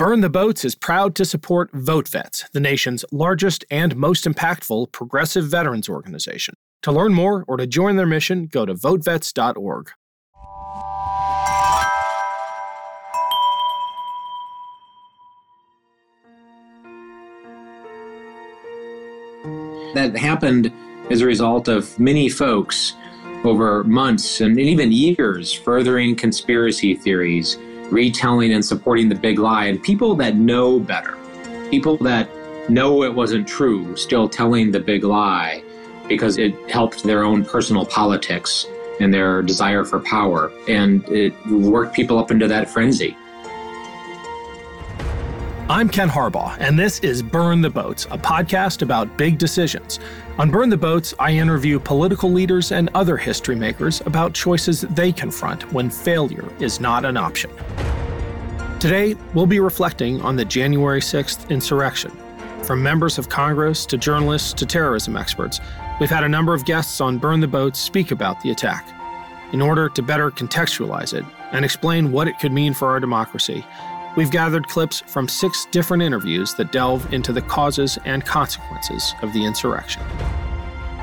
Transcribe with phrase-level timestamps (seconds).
[0.00, 5.44] Burn the Boats is proud to support VoteVets, the nation's largest and most impactful progressive
[5.44, 6.54] veterans organization.
[6.84, 9.90] To learn more or to join their mission, go to votevets.org.
[19.92, 20.72] That happened
[21.10, 22.94] as a result of many folks
[23.44, 27.58] over months and even years furthering conspiracy theories,
[27.90, 31.16] retelling and supporting the big lie, and people that know better,
[31.70, 32.28] people that
[32.68, 35.62] know it wasn't true, still telling the big lie
[36.08, 38.66] because it helped their own personal politics
[39.00, 40.52] and their desire for power.
[40.68, 43.16] And it worked people up into that frenzy.
[45.68, 50.00] I'm Ken Harbaugh, and this is Burn the Boats, a podcast about big decisions.
[50.40, 55.12] On Burn the Boats, I interview political leaders and other history makers about choices they
[55.12, 57.50] confront when failure is not an option.
[58.78, 62.10] Today, we'll be reflecting on the January 6th insurrection.
[62.62, 65.60] From members of Congress to journalists to terrorism experts,
[66.00, 68.88] we've had a number of guests on Burn the Boats speak about the attack.
[69.52, 73.62] In order to better contextualize it and explain what it could mean for our democracy,
[74.16, 79.32] We've gathered clips from six different interviews that delve into the causes and consequences of
[79.32, 80.02] the insurrection.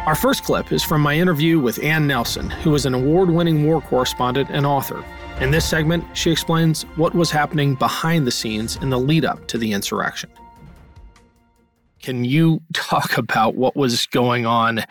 [0.05, 3.65] Our first clip is from my interview with Anne Nelson, who is an award winning
[3.65, 5.03] war correspondent and author.
[5.39, 9.47] In this segment, she explains what was happening behind the scenes in the lead up
[9.47, 10.29] to the insurrection.
[12.01, 14.83] Can you talk about what was going on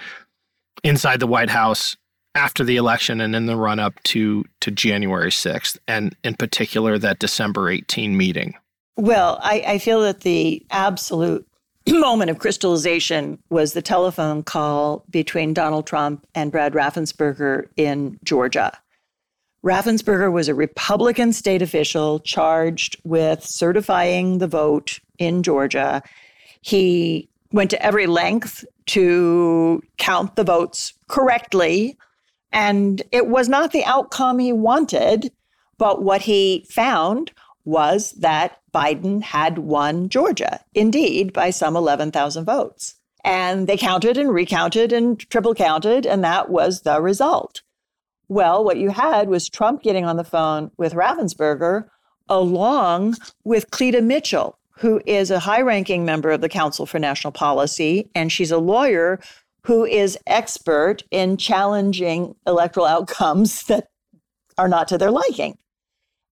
[0.85, 1.97] inside the White House
[2.37, 6.99] after the election and in the run up to to January 6th and in particular
[6.99, 8.55] that December 18 meeting?
[8.97, 11.47] Well, I, I feel that the absolute
[11.89, 18.73] moment of crystallization was the telephone call between Donald Trump and Brad Raffensperger in Georgia.
[19.65, 26.03] Raffensperger was a Republican state official charged with certifying the vote in Georgia.
[26.61, 31.97] He went to every length to count the votes correctly
[32.57, 35.31] and it was not the outcome he wanted,
[35.77, 37.31] but what he found
[37.67, 42.95] was that Biden had won Georgia, indeed, by some 11,000 votes.
[43.23, 47.61] And they counted and recounted and triple counted, and that was the result.
[48.29, 51.89] Well, what you had was Trump getting on the phone with Raffensperger
[52.27, 57.33] along with Cleta Mitchell, who is a high ranking member of the Council for National
[57.33, 59.21] Policy, and she's a lawyer
[59.67, 63.89] who is expert in challenging electoral outcomes that
[64.57, 65.59] are not to their liking.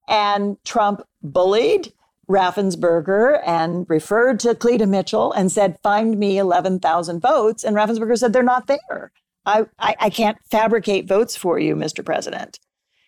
[0.09, 1.93] And Trump bullied
[2.29, 7.65] Raffensperger and referred to Cleta Mitchell and said, Find me 11,000 votes.
[7.65, 9.13] And Raffensperger said, They're not there.
[9.45, 12.05] I, I, I can't fabricate votes for you, Mr.
[12.05, 12.61] President.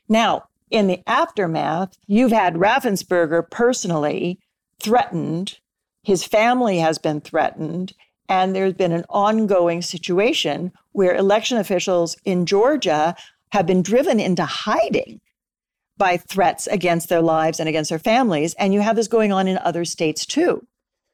[0.09, 4.41] Now, in the aftermath, you've had Raffensperger personally
[4.81, 5.61] threatened.
[6.03, 7.93] His family has been threatened.
[8.29, 13.15] And there's been an ongoing situation where election officials in Georgia
[13.53, 15.21] have been driven into hiding
[15.97, 18.55] by threats against their lives and against their families.
[18.55, 20.67] And you have this going on in other states too.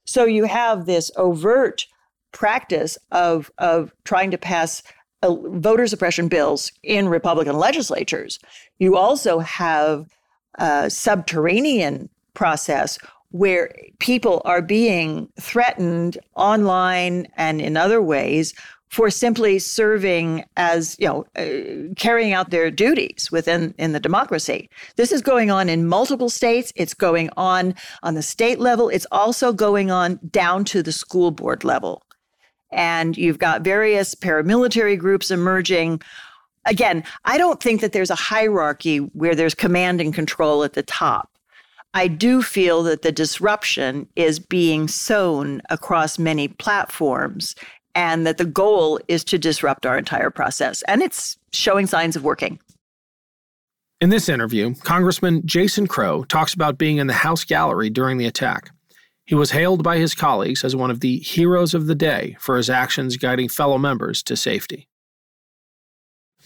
[0.05, 1.87] So you have this overt
[2.33, 4.83] practice of, of trying to pass
[5.23, 8.41] uh, voter suppression bills in Republican legislatures.
[8.79, 10.09] You also have
[10.57, 12.99] a subterranean process
[13.33, 18.55] where people are being threatened online and in other ways
[18.93, 24.69] for simply serving as you know uh, carrying out their duties within in the democracy.
[24.97, 26.75] This is going on in multiple states.
[26.77, 28.91] It's going on on the state level.
[28.91, 32.03] It's also going on down to the school board level.
[32.71, 36.03] And you've got various paramilitary groups emerging.
[36.65, 40.85] Again i don't think that there's a hierarchy where there's command and control at the
[40.85, 41.32] top
[41.95, 47.55] I do feel that the disruption is being sown across many platforms
[47.95, 50.83] and that the goal is to disrupt our entire process.
[50.89, 52.59] And it's showing signs of working.
[54.01, 58.27] In this interview, Congressman Jason Crow talks about being in the House gallery during the
[58.27, 58.71] attack.
[59.27, 62.57] He was hailed by his colleagues as one of the heroes of the day for
[62.57, 64.89] his actions guiding fellow members to safety.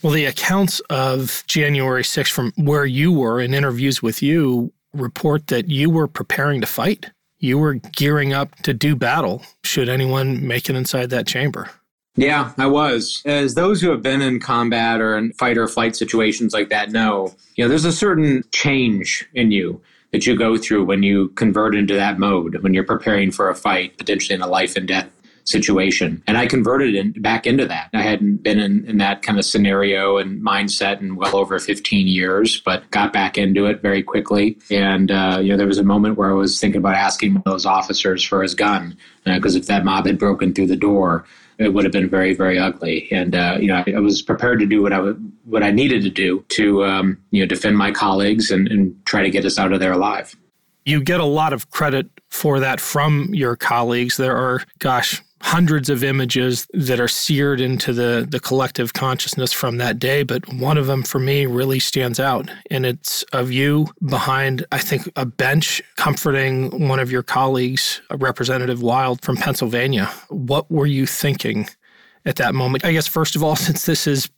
[0.03, 5.47] Well, the accounts of January 6th from where you were in interviews with you report
[5.49, 7.07] that you were preparing to fight.
[7.39, 11.71] you were gearing up to do battle should anyone make it inside that chamber.
[12.17, 13.23] Yeah, I was.
[13.27, 16.91] As those who have been in combat or in fight or flight situations like that
[16.91, 19.83] know, you know, there's a certain change in you
[20.13, 23.55] that you go through when you convert into that mode, when you're preparing for a
[23.55, 25.11] fight, potentially in a life and death
[25.47, 26.23] situation.
[26.27, 27.91] And I converted in, back into that.
[27.95, 32.07] I hadn't been in, in that kind of scenario and mindset in well over 15
[32.07, 34.59] years, but got back into it very quickly.
[34.71, 37.65] And, uh, you know, there was a moment where I was thinking about asking those
[37.65, 41.25] officers for his gun, because uh, if that mob had broken through the door,
[41.59, 43.09] it would have been very, very ugly.
[43.11, 44.99] And uh, you know, I, I, was prepared to do what I
[45.45, 49.23] what I needed to do to um, you know defend my colleagues and, and try
[49.23, 50.37] to get us out of there alive.
[50.85, 54.17] You get a lot of credit for that from your colleagues.
[54.17, 59.77] There are, gosh, hundreds of images that are seared into the, the collective consciousness from
[59.77, 62.51] that day, but one of them for me really stands out.
[62.71, 68.81] And it's of you behind, I think, a bench comforting one of your colleagues, Representative
[68.81, 70.07] Wild from Pennsylvania.
[70.29, 71.69] What were you thinking
[72.25, 72.85] at that moment?
[72.85, 74.31] I guess, first of all, since this is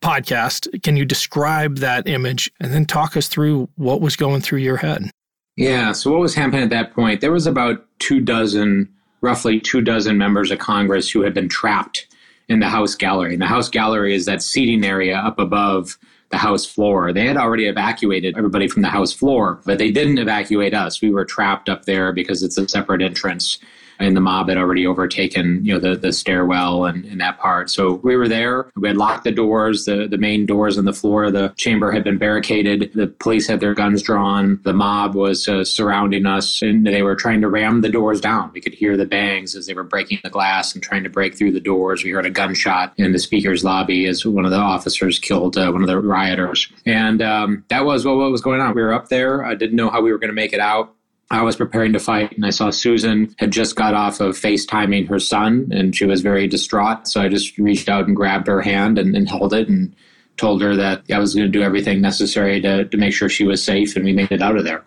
[0.00, 4.60] podcast, can you describe that image and then talk us through what was going through
[4.60, 5.10] your head?
[5.56, 5.92] Yeah.
[5.92, 7.20] So, what was happening at that point?
[7.20, 8.88] There was about two dozen
[9.24, 12.06] roughly two dozen members of Congress who had been trapped
[12.48, 13.32] in the House gallery.
[13.32, 15.98] And the House gallery is that seating area up above
[16.30, 17.12] the House floor.
[17.12, 21.00] They had already evacuated everybody from the House floor, but they didn't evacuate us.
[21.00, 23.58] We were trapped up there because it's a separate entrance
[23.98, 27.70] and the mob had already overtaken, you know, the, the stairwell and, and that part.
[27.70, 28.70] So we were there.
[28.76, 31.92] We had locked the doors, the, the main doors on the floor of the chamber
[31.92, 32.92] had been barricaded.
[32.94, 34.60] The police had their guns drawn.
[34.64, 38.50] The mob was uh, surrounding us and they were trying to ram the doors down.
[38.52, 41.36] We could hear the bangs as they were breaking the glass and trying to break
[41.36, 42.04] through the doors.
[42.04, 45.70] We heard a gunshot in the speaker's lobby as one of the officers killed uh,
[45.70, 46.70] one of the rioters.
[46.86, 48.74] And um, that was what, what was going on.
[48.74, 49.44] We were up there.
[49.44, 50.93] I didn't know how we were going to make it out.
[51.30, 55.08] I was preparing to fight and I saw Susan had just got off of FaceTiming
[55.08, 57.08] her son and she was very distraught.
[57.08, 59.94] So I just reached out and grabbed her hand and, and held it and
[60.36, 63.44] told her that I was going to do everything necessary to, to make sure she
[63.44, 64.84] was safe and we made it out of there.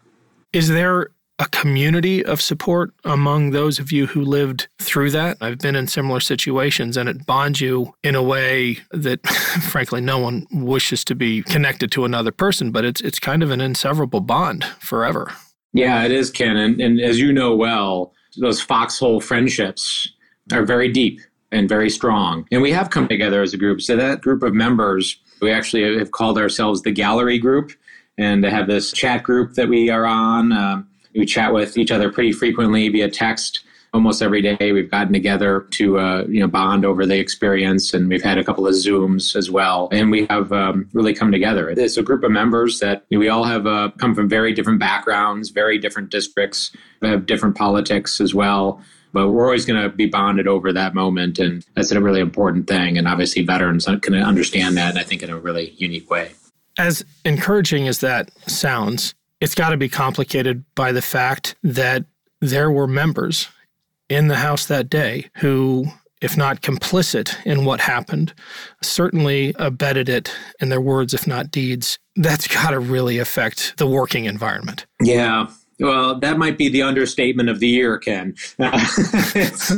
[0.53, 5.37] Is there a community of support among those of you who lived through that?
[5.41, 9.25] I've been in similar situations and it bonds you in a way that
[9.69, 13.51] frankly no one wishes to be connected to another person, but it's it's kind of
[13.51, 15.31] an inseverable bond forever.
[15.73, 16.57] Yeah, it is, Ken.
[16.57, 20.07] And, and as you know well, those foxhole friendships
[20.51, 21.19] are very deep
[21.51, 22.47] and very strong.
[22.51, 23.81] And we have come together as a group.
[23.81, 27.71] So that group of members, we actually have called ourselves the Gallery Group
[28.17, 30.51] and have this chat group that we are on.
[30.51, 33.63] Um, we chat with each other pretty frequently via text
[33.97, 38.07] almost every day we've gotten together to uh, you know bond over the experience and
[38.09, 39.89] we've had a couple of zooms as well.
[39.91, 41.71] And we have um, really come together.
[41.71, 45.49] It's a group of members that we all have uh, come from very different backgrounds
[45.49, 46.71] very different districts
[47.01, 48.81] have different politics as well.
[49.13, 52.67] But we're always going to be bonded over that moment and that's a really important
[52.67, 52.99] thing.
[52.99, 56.33] And obviously veterans can understand that i think in a really unique way.
[56.77, 62.05] As encouraging as that sounds it's got to be complicated by the fact that
[62.41, 63.47] there were members
[64.09, 65.85] in the house that day who,
[66.21, 68.33] if not complicit in what happened,
[68.81, 71.99] certainly abetted it in their words, if not deeds.
[72.15, 74.85] That's got to really affect the working environment.
[75.01, 75.47] Yeah.
[75.79, 78.35] Well, that might be the understatement of the year, Ken.
[78.59, 79.71] it's,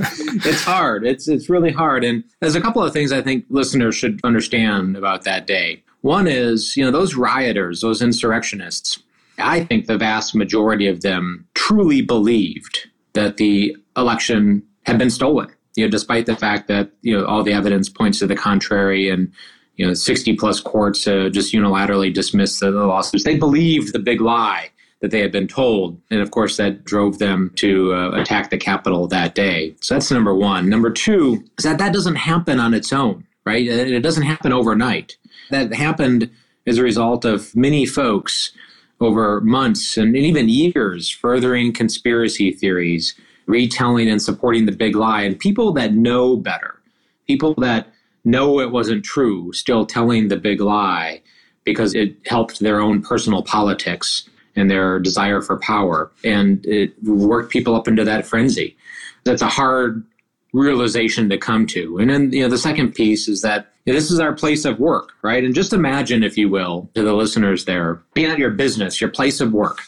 [0.46, 1.06] it's hard.
[1.06, 4.96] It's it's really hard, and there's a couple of things I think listeners should understand
[4.96, 5.84] about that day.
[6.02, 9.00] One is, you know, those rioters, those insurrectionists.
[9.38, 15.50] I think the vast majority of them truly believed that the election had been stolen.
[15.76, 19.10] You know, despite the fact that you know all the evidence points to the contrary,
[19.10, 19.32] and
[19.80, 23.24] you know, 60 plus courts uh, just unilaterally dismissed the, the lawsuits.
[23.24, 27.20] They believed the big lie that they had been told, and of course that drove
[27.20, 29.74] them to uh, attack the Capitol that day.
[29.80, 30.68] So that's number one.
[30.68, 33.66] Number two is that that doesn't happen on its own, right?
[33.66, 35.16] It doesn't happen overnight.
[35.50, 36.30] That happened
[36.68, 38.52] as a result of many folks
[39.00, 43.16] over months and even years furthering conspiracy theories
[43.50, 46.80] retelling and supporting the big lie, and people that know better,
[47.28, 47.88] people that
[48.24, 51.22] know it wasn't true, still telling the big lie
[51.64, 56.12] because it helped their own personal politics and their desire for power.
[56.24, 58.78] And it worked people up into that frenzy.
[59.24, 60.06] That's a hard
[60.54, 61.98] realization to come to.
[61.98, 64.66] And then, you know, the second piece is that you know, this is our place
[64.66, 65.44] of work, right?
[65.44, 69.10] And just imagine, if you will, to the listeners there, being at your business, your
[69.10, 69.80] place of work,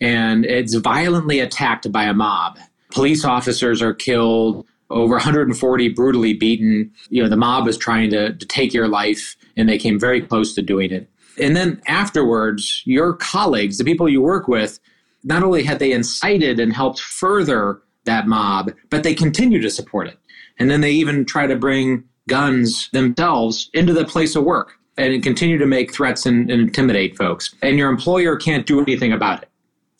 [0.00, 2.58] and it's violently attacked by a mob
[2.90, 6.92] Police officers are killed, over 140 brutally beaten.
[7.08, 10.20] You know, the mob was trying to, to take your life, and they came very
[10.20, 11.08] close to doing it.
[11.40, 14.78] And then afterwards, your colleagues, the people you work with,
[15.22, 20.08] not only had they incited and helped further that mob, but they continue to support
[20.08, 20.18] it.
[20.58, 25.22] And then they even try to bring guns themselves into the place of work and
[25.22, 27.54] continue to make threats and, and intimidate folks.
[27.62, 29.49] And your employer can't do anything about it.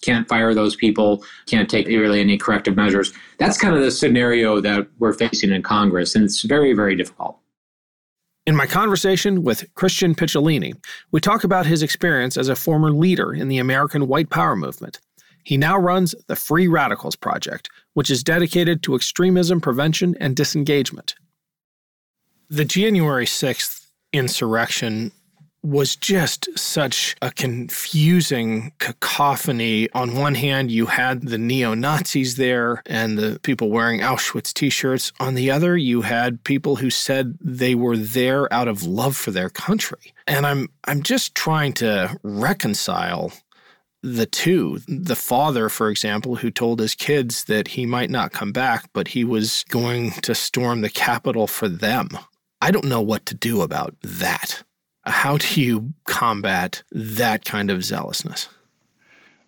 [0.00, 3.12] Can't fire those people, can't take really any corrective measures.
[3.38, 7.38] That's kind of the scenario that we're facing in Congress, and it's very, very difficult.
[8.46, 10.72] In my conversation with Christian Picciolini,
[11.12, 14.98] we talk about his experience as a former leader in the American white power movement.
[15.44, 21.14] He now runs the Free Radicals Project, which is dedicated to extremism prevention and disengagement.
[22.48, 25.12] The January 6th insurrection
[25.62, 29.90] was just such a confusing cacophony.
[29.92, 34.70] On one hand, you had the neo Nazis there and the people wearing Auschwitz t
[34.70, 35.12] shirts.
[35.20, 39.30] On the other, you had people who said they were there out of love for
[39.30, 40.14] their country.
[40.26, 43.32] And I'm, I'm just trying to reconcile
[44.02, 44.80] the two.
[44.88, 49.08] The father, for example, who told his kids that he might not come back, but
[49.08, 52.08] he was going to storm the Capitol for them.
[52.62, 54.62] I don't know what to do about that.
[55.04, 58.48] How do you combat that kind of zealousness?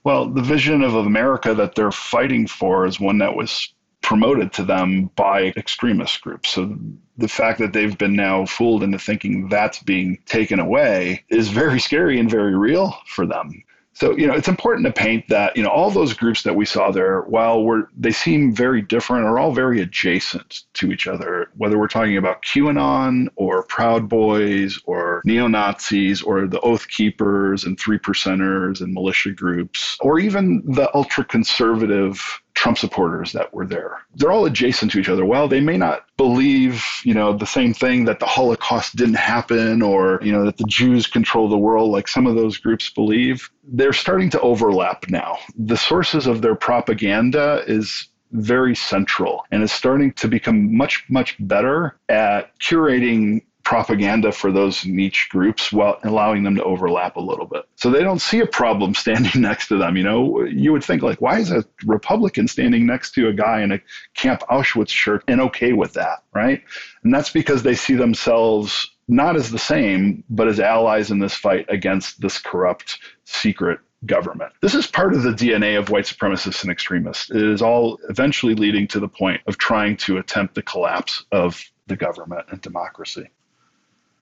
[0.05, 4.65] Well, the vision of America that they're fighting for is one that was promoted to
[4.65, 6.51] them by extremist groups.
[6.51, 6.77] So
[7.19, 11.79] the fact that they've been now fooled into thinking that's being taken away is very
[11.79, 13.63] scary and very real for them.
[13.95, 16.65] So, you know, it's important to paint that, you know, all those groups that we
[16.65, 21.51] saw there, while we're, they seem very different, are all very adjacent to each other,
[21.57, 27.65] whether we're talking about QAnon or Proud Boys or neo Nazis or the Oath Keepers
[27.65, 33.67] and Three Percenters and militia groups, or even the ultra conservative Trump supporters that were
[33.67, 34.03] there.
[34.15, 35.25] They're all adjacent to each other.
[35.25, 39.83] While they may not believe, you know, the same thing that the Holocaust didn't happen
[39.83, 43.51] or, you know, that the Jews control the world like some of those groups believe,
[43.65, 45.39] they're starting to overlap now.
[45.57, 51.37] The sources of their propaganda is very central and is starting to become much, much
[51.41, 57.47] better at curating propaganda for those niche groups while allowing them to overlap a little
[57.47, 57.63] bit.
[57.77, 59.97] So they don't see a problem standing next to them.
[59.97, 63.63] You know, you would think like, why is a Republican standing next to a guy
[63.63, 63.81] in a
[64.15, 66.63] Camp Auschwitz shirt and okay with that, right?
[67.05, 71.35] And that's because they see themselves not as the same, but as allies in this
[71.35, 74.53] fight against this corrupt, secret government.
[74.61, 77.31] This is part of the DNA of white supremacists and extremists.
[77.31, 81.63] It is all eventually leading to the point of trying to attempt the collapse of
[81.87, 83.29] the government and democracy.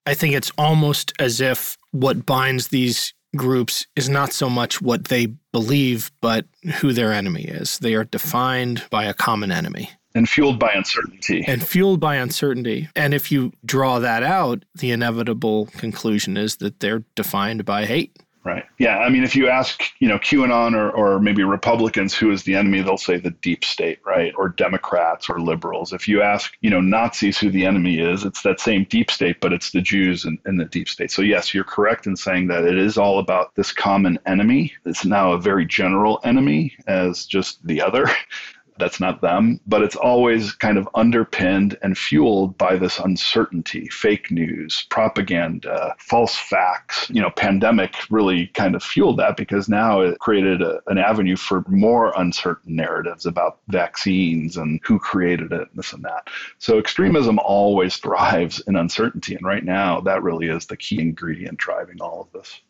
[0.06, 5.06] I think it's almost as if what binds these groups is not so much what
[5.06, 6.46] they believe, but
[6.80, 7.78] who their enemy is.
[7.78, 9.90] They are defined by a common enemy.
[10.14, 11.44] And fueled by uncertainty.
[11.46, 12.88] And fueled by uncertainty.
[12.96, 18.16] And if you draw that out, the inevitable conclusion is that they're defined by hate.
[18.42, 18.64] Right.
[18.78, 18.98] Yeah.
[18.98, 22.54] I mean, if you ask, you know, QAnon or, or maybe Republicans who is the
[22.54, 24.32] enemy, they'll say the deep state, right?
[24.34, 25.92] Or Democrats or liberals.
[25.92, 29.42] If you ask, you know, Nazis who the enemy is, it's that same deep state,
[29.42, 31.10] but it's the Jews and, and the deep state.
[31.10, 34.72] So, yes, you're correct in saying that it is all about this common enemy.
[34.86, 38.06] It's now a very general enemy as just the other.
[38.80, 44.30] that's not them, but it's always kind of underpinned and fueled by this uncertainty, fake
[44.30, 47.08] news, propaganda, false facts.
[47.10, 51.36] You know, pandemic really kind of fueled that because now it created a, an avenue
[51.36, 56.28] for more uncertain narratives about vaccines and who created it and this and that.
[56.58, 59.34] So extremism always thrives in uncertainty.
[59.34, 62.60] And right now, that really is the key ingredient driving all of this.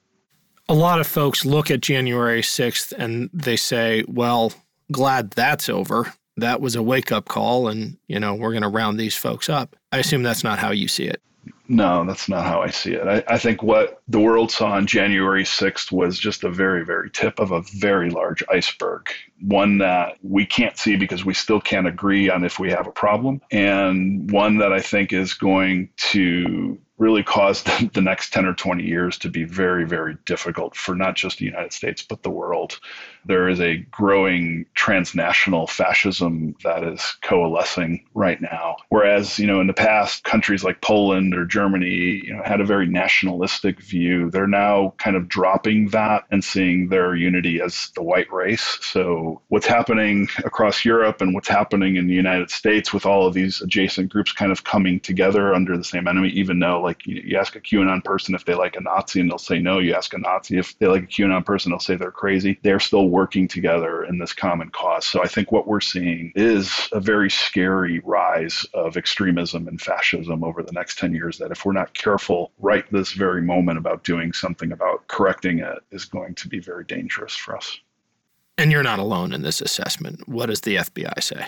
[0.69, 4.52] A lot of folks look at January 6th and they say, well,
[4.91, 6.13] glad that's over.
[6.37, 9.49] That was a wake up call, and, you know, we're going to round these folks
[9.49, 9.77] up.
[9.93, 11.21] I assume that's not how you see it.
[11.69, 13.07] No, that's not how I see it.
[13.07, 17.09] I, I, think what the world saw on January 6th was just a very, very
[17.11, 19.09] tip of a very large iceberg,
[19.41, 22.93] one that we can't see because we still can't agree on if we have a
[22.93, 28.54] problem, and one that I think is going to really caused the next 10 or
[28.54, 32.30] 20 years to be very, very difficult for not just the United States, but the
[32.30, 32.78] world.
[33.25, 38.76] There is a growing transnational fascism that is coalescing right now.
[38.90, 42.66] Whereas, you know, in the past, countries like Poland or Germany, you know, had a
[42.66, 44.30] very nationalistic view.
[44.30, 48.78] They're now kind of dropping that and seeing their unity as the white race.
[48.83, 53.33] So what's happening across Europe and what's happening in the United States with all of
[53.33, 57.23] these adjacent groups kind of coming together under the same enemy, even though like you,
[57.25, 59.79] you ask a QAnon person if they like a Nazi and they'll say no.
[59.79, 62.59] You ask a Nazi if they like a QAnon person, they'll say they're crazy.
[62.63, 65.07] They're still working together in this common cause.
[65.07, 70.45] So I think what we're seeing is a very scary rise of extremism and fascism
[70.45, 74.05] over the next 10 years that if we're not careful right this very moment about
[74.05, 77.79] doing something about correcting it is going to be very dangerous for us.
[78.59, 80.29] And you're not alone in this assessment.
[80.29, 81.47] What does the FBI say?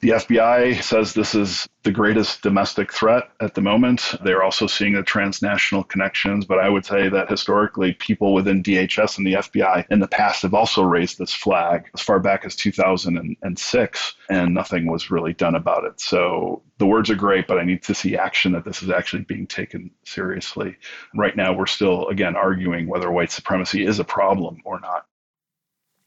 [0.00, 4.14] The FBI says this is the greatest domestic threat at the moment.
[4.24, 9.18] They're also seeing the transnational connections, but I would say that historically, people within DHS
[9.18, 12.56] and the FBI in the past have also raised this flag as far back as
[12.56, 16.00] 2006, and nothing was really done about it.
[16.00, 19.24] So the words are great, but I need to see action that this is actually
[19.24, 20.78] being taken seriously.
[21.14, 25.04] Right now, we're still, again, arguing whether white supremacy is a problem or not.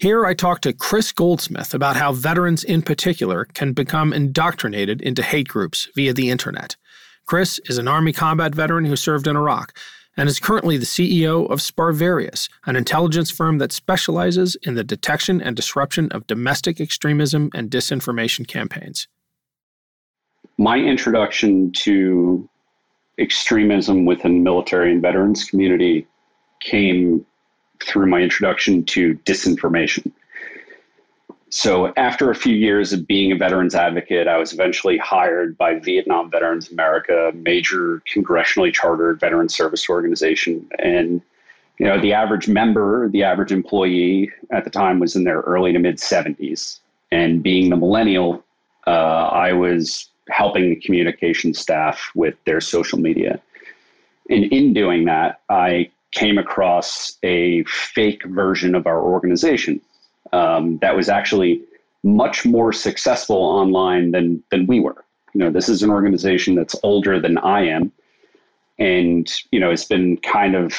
[0.04, 5.24] Here I talk to Kris Goldsmith about how veterans in particular can become indoctrinated into
[5.24, 6.76] hate groups via the internet.
[7.26, 9.72] Kris is an Army combat veteran who served in Iraq
[10.18, 15.42] and is currently the CEO of Sparverius, an intelligence firm that specializes in the detection
[15.42, 19.08] and disruption of domestic extremism and disinformation campaigns.
[20.58, 22.50] My introduction to
[23.18, 26.08] extremism within military and veterans community
[26.60, 27.26] came
[27.84, 30.12] through my introduction to disinformation.
[31.50, 35.76] So, after a few years of being a veterans advocate, I was eventually hired by
[35.76, 40.68] Vietnam Veterans America, a major congressionally chartered veteran service organization.
[40.80, 41.22] And,
[41.78, 45.72] you know, the average member, the average employee at the time was in their early
[45.74, 46.80] to mid 70s.
[47.12, 48.44] And being the millennial,
[48.88, 53.40] uh, I was helping the communication staff with their social media.
[54.28, 59.82] And in doing that, I came across a fake version of our organization
[60.32, 61.62] um, that was actually
[62.04, 65.04] much more successful online than than we were.
[65.34, 67.92] You know, this is an organization that's older than I am,
[68.80, 70.74] and you know, it's been kind of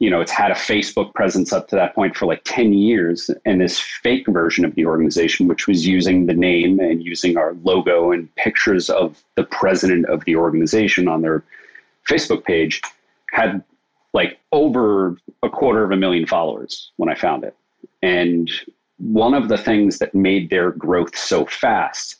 [0.00, 3.30] you know, it's had a Facebook presence up to that point for like 10 years.
[3.46, 7.54] And this fake version of the organization, which was using the name and using our
[7.62, 11.44] logo and pictures of the president of the organization on their
[12.06, 12.82] Facebook page,
[13.30, 13.62] had
[14.14, 17.54] like over a quarter of a million followers when I found it.
[18.02, 18.50] And
[18.98, 22.16] one of the things that made their growth so fast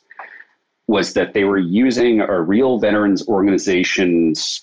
[0.87, 4.61] was that they were using a real veterans organization's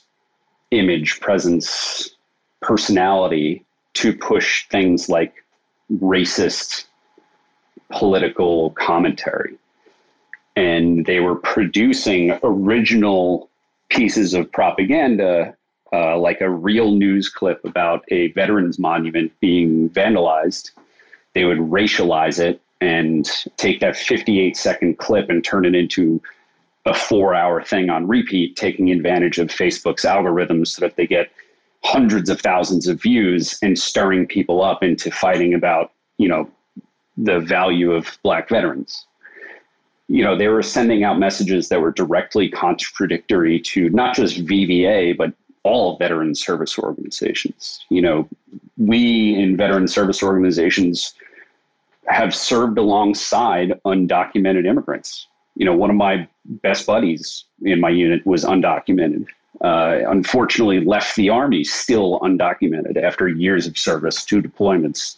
[0.70, 2.10] image, presence,
[2.60, 3.64] personality
[3.94, 5.34] to push things like
[5.94, 6.84] racist
[7.90, 9.56] political commentary.
[10.54, 13.48] And they were producing original
[13.88, 15.56] pieces of propaganda
[15.92, 20.70] uh, like a real news clip about a veterans monument being vandalized,
[21.34, 26.20] they would racialize it and take that 58 second clip and turn it into
[26.84, 31.30] a four hour thing on repeat, taking advantage of Facebook's algorithms so that they get
[31.84, 36.50] hundreds of thousands of views and stirring people up into fighting about, you know,
[37.16, 39.06] the value of black veterans.
[40.08, 45.16] You know, they were sending out messages that were directly contradictory to not just VVA,
[45.16, 45.32] but
[45.64, 47.84] all veteran service organizations.
[47.88, 48.28] You know,
[48.76, 51.14] we in veteran service organizations
[52.06, 55.26] have served alongside undocumented immigrants.
[55.54, 59.26] You know, one of my best buddies in my unit was undocumented.
[59.60, 65.16] Uh, unfortunately, left the army still undocumented after years of service, two deployments.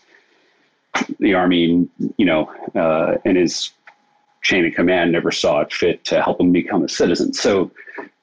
[1.19, 3.71] The army, you know, uh, and his
[4.43, 7.33] chain of command never saw it fit to help him become a citizen.
[7.33, 7.71] So,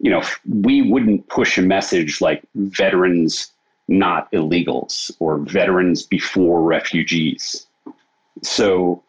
[0.01, 3.51] you know, we wouldn't push a message like veterans
[3.87, 7.67] not illegals or veterans before refugees.
[8.41, 9.03] So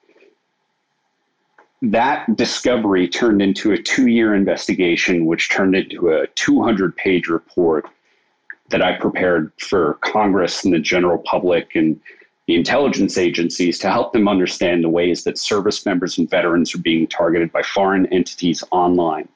[1.81, 7.87] that discovery turned into a two year investigation, which turned into a 200 page report
[8.69, 11.99] that I prepared for Congress and the general public and
[12.47, 16.79] the intelligence agencies to help them understand the ways that service members and veterans are
[16.79, 19.29] being targeted by foreign entities online,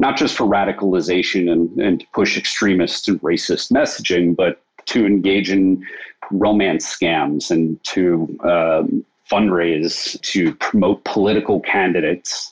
[0.00, 5.50] not just for radicalization and, and to push extremist and racist messaging, but to engage
[5.50, 5.86] in
[6.30, 12.50] romance scams and to um, fundraise to promote political candidates,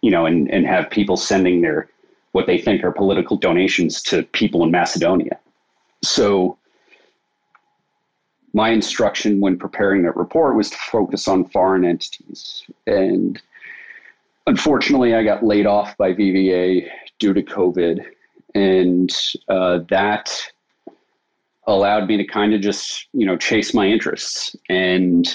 [0.00, 1.86] you know, and, and have people sending their
[2.32, 5.38] what they think are political donations to people in Macedonia.
[6.02, 6.56] So
[8.54, 12.64] my instruction when preparing that report was to focus on foreign entities.
[12.86, 13.40] And
[14.46, 18.04] unfortunately, I got laid off by VVA due to COVID.
[18.54, 19.10] And
[19.48, 20.30] uh, that
[21.66, 24.56] allowed me to kind of just, you know, chase my interests.
[24.68, 25.26] And,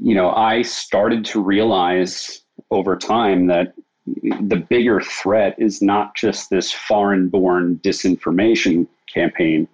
[0.00, 3.74] you know, I started to realize over time that
[4.06, 9.68] the bigger threat is not just this foreign born disinformation campaign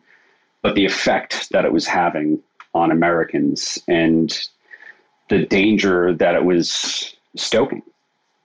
[0.65, 4.49] but the effect that it was having on Americans and
[5.29, 7.83] the danger that it was stoking.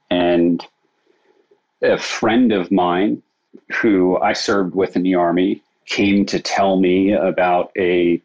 [0.09, 0.65] And
[1.81, 3.21] a friend of mine
[3.81, 8.21] who I served with in the Army came to tell me about a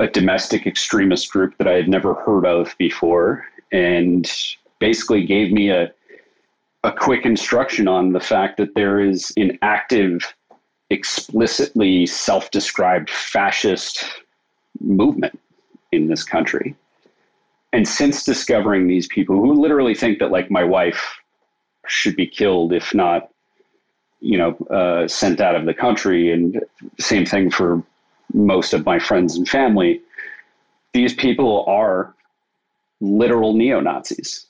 [0.00, 4.28] a domestic extremist group that I had never heard of before and
[4.78, 5.92] basically gave me a,
[6.82, 10.34] a quick instruction on the fact that there is an active,
[10.88, 14.04] explicitly self described fascist
[14.80, 15.38] movement
[15.92, 16.74] in this country.
[17.72, 21.18] And since discovering these people who literally think that, like, my wife
[21.86, 23.30] should be killed, if not,
[24.20, 26.60] you know, uh, sent out of the country, and
[26.98, 27.82] same thing for
[28.32, 30.00] most of my friends and family,
[30.92, 32.14] these people are
[33.00, 34.46] literal neo Nazis.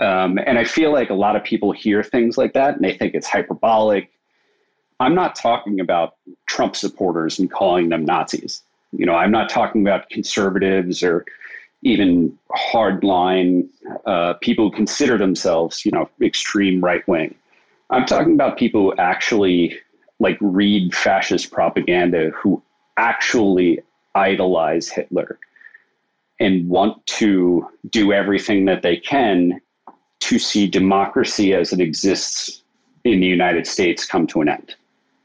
[0.00, 2.96] Um, and I feel like a lot of people hear things like that and they
[2.96, 4.10] think it's hyperbolic.
[5.00, 8.62] I'm not talking about Trump supporters and calling them Nazis.
[8.92, 11.26] You know, I'm not talking about conservatives or
[11.82, 13.68] even hardline
[14.06, 17.34] uh, people who consider themselves, you know, extreme right wing.
[17.90, 19.78] I'm talking about people who actually
[20.20, 22.62] like read fascist propaganda, who
[22.96, 23.80] actually
[24.14, 25.38] idolize Hitler
[26.38, 29.60] and want to do everything that they can
[30.20, 32.62] to see democracy as it exists
[33.04, 34.76] in the United States come to an end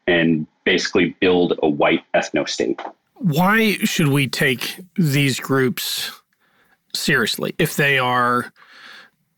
[0.08, 2.82] and basically build a white ethno state.
[3.16, 6.12] Why should we take these groups
[6.98, 8.52] seriously if they are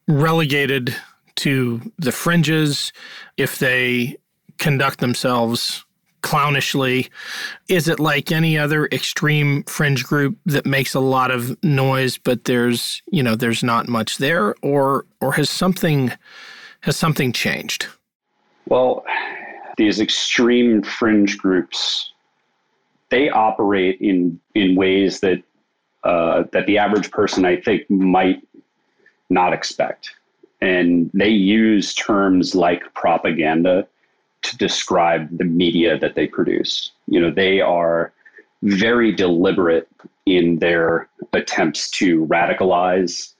[0.07, 0.95] relegated
[1.35, 2.91] to the fringes,
[3.37, 4.17] if they
[4.57, 5.85] conduct themselves
[6.21, 7.09] clownishly?
[7.69, 12.43] Is it like any other extreme fringe group that makes a lot of noise but
[12.43, 16.11] there's, you know, there's not much there or or has something
[16.81, 17.87] has something changed?
[18.67, 19.05] Well,
[19.77, 22.11] these extreme fringe groups
[23.09, 25.41] they operate in in ways that
[26.03, 28.45] uh, that the average person I think might
[29.29, 30.11] not expect.
[30.61, 33.87] And they use terms like propaganda
[34.41, 36.91] to describe the media that they produce.
[37.07, 38.13] You know, they are
[38.61, 39.87] very deliberate
[40.25, 43.33] in their attempts to radicalize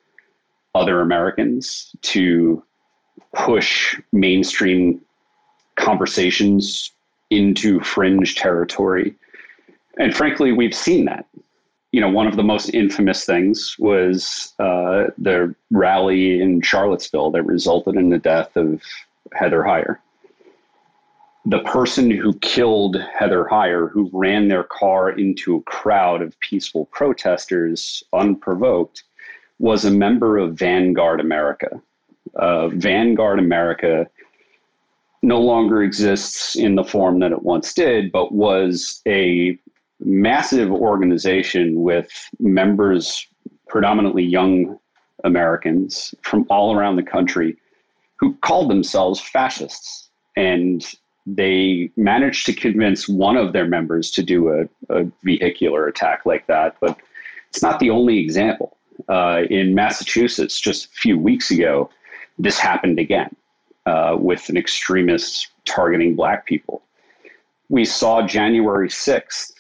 [0.76, 2.64] other Americans, to
[3.34, 5.02] push mainstream
[5.76, 6.92] conversations
[7.30, 9.16] into fringe territory.
[9.98, 11.26] And frankly, we've seen that.
[11.92, 17.44] You know, one of the most infamous things was uh, the rally in Charlottesville that
[17.44, 18.82] resulted in the death of
[19.34, 19.98] Heather Heyer
[21.50, 26.86] the person who killed Heather Heyer, who ran their car into a crowd of peaceful
[26.86, 29.04] protesters unprovoked,
[29.58, 31.82] was a member of Vanguard America.
[32.36, 34.08] Uh, Vanguard America
[35.22, 39.58] no longer exists in the form that it once did, but was a
[40.00, 42.10] massive organization with
[42.40, 43.26] members,
[43.68, 44.80] predominantly young
[45.24, 47.58] Americans from all around the country,
[48.18, 50.10] who called themselves fascists.
[50.36, 50.86] And
[51.26, 56.48] they managed to convince one of their members to do a, a vehicular attack like
[56.48, 56.98] that, but
[57.50, 58.78] it's not the only example.
[59.08, 61.90] Uh, in Massachusetts, just a few weeks ago,
[62.38, 63.36] this happened again
[63.86, 66.82] uh, with an extremist targeting black people.
[67.70, 69.52] We saw January 6th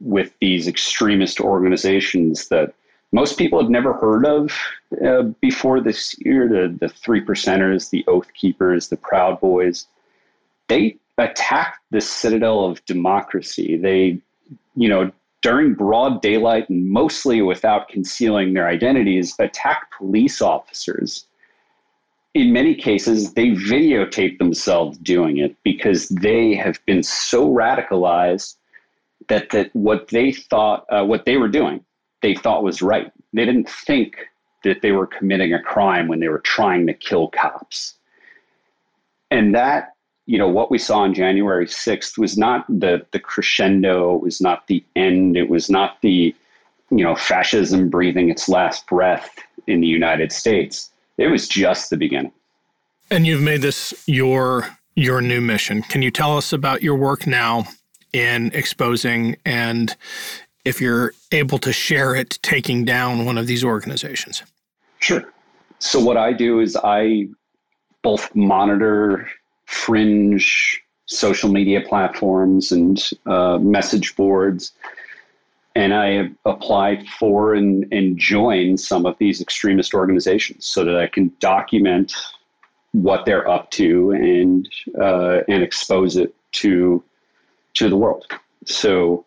[0.00, 2.74] with these extremist organizations that
[3.12, 4.52] most people had never heard of
[5.04, 9.86] uh, before this year the, the Three Percenters, the Oath Keepers, the Proud Boys.
[10.68, 13.76] They attacked the citadel of democracy.
[13.76, 14.20] They,
[14.74, 21.26] you know, during broad daylight and mostly without concealing their identities, attacked police officers.
[22.34, 28.56] In many cases, they videotape themselves doing it because they have been so radicalized
[29.28, 31.84] that that what they thought, uh, what they were doing,
[32.22, 33.10] they thought was right.
[33.32, 34.16] They didn't think
[34.64, 37.94] that they were committing a crime when they were trying to kill cops.
[39.30, 39.94] And that
[40.26, 44.40] you know what we saw on January 6th was not the the crescendo, it was
[44.40, 46.34] not the end, it was not the
[46.90, 49.30] you know fascism breathing its last breath
[49.66, 50.90] in the United States.
[51.18, 52.32] It was just the beginning.
[53.10, 55.82] And you've made this your your new mission.
[55.82, 57.66] Can you tell us about your work now
[58.12, 59.96] in exposing and
[60.64, 64.42] if you're able to share it taking down one of these organizations?
[64.98, 65.24] Sure.
[65.78, 67.28] So what I do is I
[68.02, 69.28] both monitor
[69.66, 74.72] fringe social media platforms and uh, message boards.
[75.74, 81.06] And I apply for and, and joined some of these extremist organizations so that I
[81.06, 82.12] can document
[82.92, 87.04] what they're up to and uh, and expose it to
[87.76, 88.26] to the world.
[88.64, 89.24] So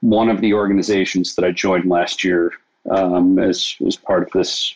[0.00, 2.52] one of the organizations that I joined last year
[2.90, 4.74] um, as as part of this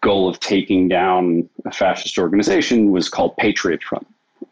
[0.00, 4.06] goal of taking down a fascist organization was called Patriot Front.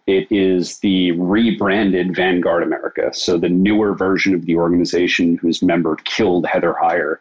[0.06, 3.10] It is the rebranded Vanguard America.
[3.12, 7.18] So the newer version of the organization whose member killed Heather Heyer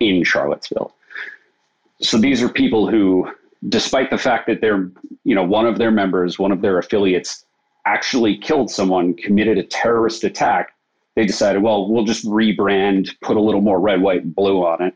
[0.00, 0.94] in Charlottesville.
[2.00, 3.30] So these are people who,
[3.68, 4.90] despite the fact that they're,
[5.24, 7.44] you know, one of their members, one of their affiliates
[7.86, 10.74] actually killed someone, committed a terrorist attack,
[11.14, 14.82] they decided, well, we'll just rebrand, put a little more red, white, and blue on
[14.82, 14.94] it,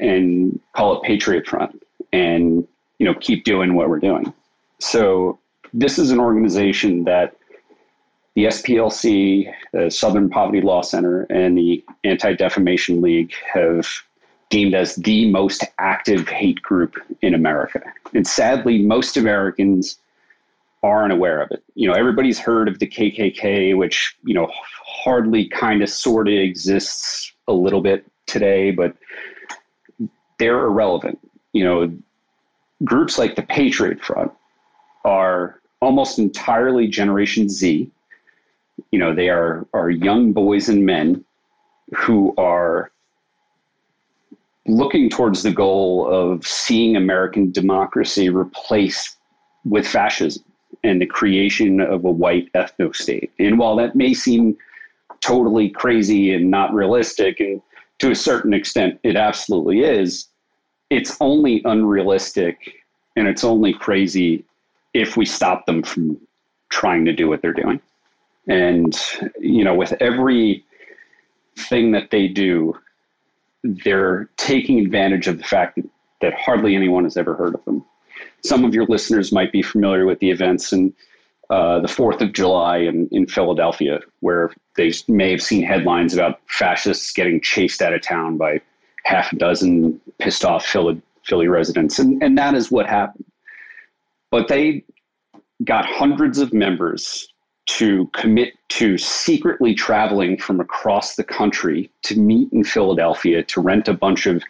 [0.00, 2.66] and call it Patriot Front, and
[2.98, 4.32] you know, keep doing what we're doing.
[4.78, 5.38] So
[5.72, 7.36] this is an organization that
[8.34, 13.86] the SPLC, the Southern Poverty Law Center, and the Anti Defamation League have
[14.50, 17.80] deemed as the most active hate group in America.
[18.12, 19.98] And sadly, most Americans
[20.84, 21.64] aren't aware of it.
[21.74, 24.50] You know, everybody's heard of the KKK, which, you know,
[24.84, 28.94] hardly kind of sort of exists a little bit today, but
[30.38, 31.18] they're irrelevant.
[31.54, 31.92] You know,
[32.84, 34.30] groups like the Patriot Front
[35.06, 37.90] are almost entirely Generation Z.
[38.90, 41.24] You know, they are, are young boys and men
[41.94, 42.90] who are
[44.66, 49.16] looking towards the goal of seeing American democracy replaced
[49.64, 50.44] with fascism
[50.84, 53.32] and the creation of a white ethno state.
[53.38, 54.56] And while that may seem
[55.20, 57.60] totally crazy and not realistic, and
[57.98, 60.28] to a certain extent it absolutely is,
[60.90, 62.58] it's only unrealistic
[63.16, 64.44] and it's only crazy
[64.92, 66.20] if we stop them from
[66.68, 67.80] trying to do what they're doing.
[68.46, 68.94] And,
[69.40, 70.64] you know, with every
[71.56, 72.78] thing that they do,
[73.62, 75.88] they're taking advantage of the fact that,
[76.20, 77.84] that hardly anyone has ever heard of them.
[78.44, 80.94] Some of your listeners might be familiar with the events in
[81.50, 86.40] uh, the 4th of July in, in Philadelphia, where they may have seen headlines about
[86.48, 88.60] fascists getting chased out of town by
[89.04, 91.98] half a dozen pissed off Philly, Philly residents.
[91.98, 93.24] And, and that is what happened.
[94.30, 94.84] But they
[95.62, 97.28] got hundreds of members
[97.66, 103.88] to commit to secretly traveling from across the country to meet in Philadelphia to rent
[103.88, 104.42] a bunch of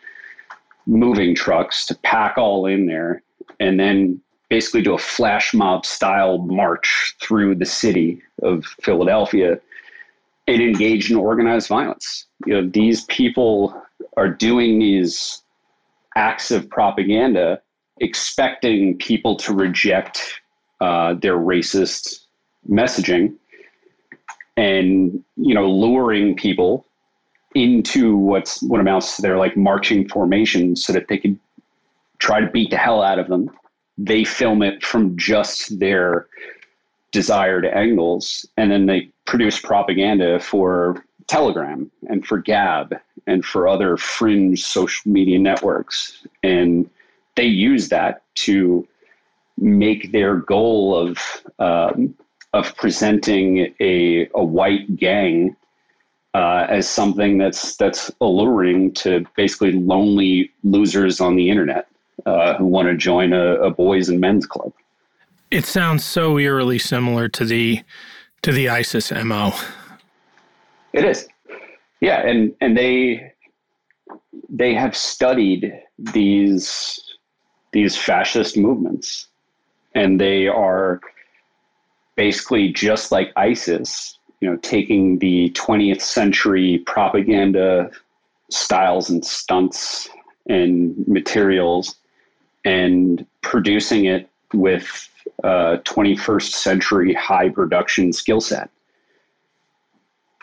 [0.87, 3.23] moving trucks to pack all in there
[3.61, 9.59] and then basically do a flash mob style march through the city of Philadelphia
[10.47, 12.27] and engage in organized violence.
[12.47, 13.81] You know, these people
[14.17, 15.43] are doing these
[16.17, 17.61] acts of propaganda
[18.01, 20.41] expecting people to reject
[20.81, 22.21] uh, their racist
[22.69, 23.35] messaging
[24.57, 26.87] and you know luring people
[27.55, 31.39] into what's what amounts to their like marching formation so that they could
[32.25, 33.51] try to beat the hell out of them
[33.99, 36.27] they film it from just their
[37.13, 42.95] desired angles and then they produce propaganda for telegram and for gab
[43.27, 46.27] and for other fringe social media networks.
[46.43, 46.91] And
[47.37, 48.87] they use that to
[49.57, 51.19] make their goal of
[51.59, 52.15] um,
[52.53, 55.57] of presenting a a white gang
[56.35, 61.87] uh, as something that's that's alluring to basically lonely losers on the internet
[62.27, 64.73] uh, who want to join a, a boys and men's club.
[65.51, 67.83] It sounds so eerily similar to the
[68.43, 69.55] to the ISIS mo.
[70.93, 71.29] It is,
[72.01, 73.33] yeah, and and they
[74.49, 77.01] they have studied these
[77.73, 79.27] these fascist movements
[79.95, 81.01] and they are
[82.17, 87.91] basically just like ISIS, you know, taking the 20th century propaganda
[88.51, 90.09] styles and stunts
[90.49, 91.97] and materials
[92.65, 95.09] and producing it with
[95.43, 98.71] uh, a 21st century high production skill set.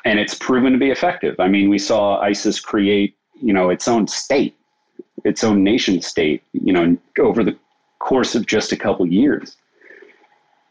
[0.04, 1.40] And it's proven to be effective.
[1.40, 4.58] I mean, we saw ISIS create, you know, its own state,
[5.24, 7.56] its own nation state, you know, over the
[8.00, 9.58] course of just a couple years.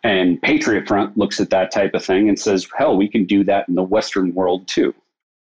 [0.02, 3.44] And Patriot Front looks at that type of thing and says, hell, we can do
[3.44, 4.94] that in the Western world too.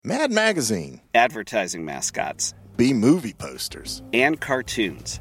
[0.04, 1.00] Mad Magazine.
[1.14, 2.54] Advertising mascots.
[2.76, 4.02] B movie posters.
[4.12, 5.20] And cartoons.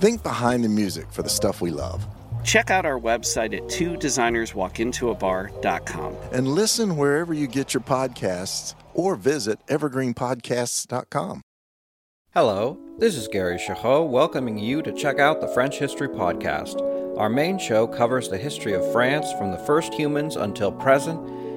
[0.00, 2.06] Think behind the music for the stuff we love.
[2.44, 6.16] Check out our website at two designers walk into a designerswalkintoabar.com.
[6.30, 11.40] And listen wherever you get your podcasts or visit evergreenpodcasts.com.
[12.32, 16.78] Hello, this is Gary Chahot welcoming you to check out the French History Podcast
[17.18, 21.18] Our main show covers the history of France from the first humans until present.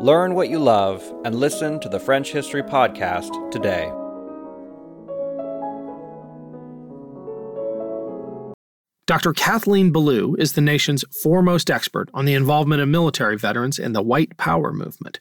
[0.00, 3.90] Learn what you love and listen to the French History Podcast today.
[9.06, 9.32] Dr.
[9.32, 14.02] Kathleen Belew is the nation's foremost expert on the involvement of military veterans in the
[14.02, 15.20] white power movement.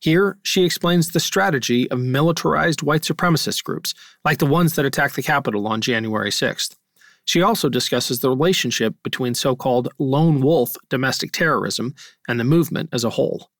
[0.00, 3.92] Here, she explains the strategy of militarized white supremacist groups,
[4.24, 6.76] like the ones that attacked the Capitol on January 6th.
[7.26, 11.94] She also discusses the relationship between so called lone wolf domestic terrorism
[12.26, 13.50] and the movement as a whole.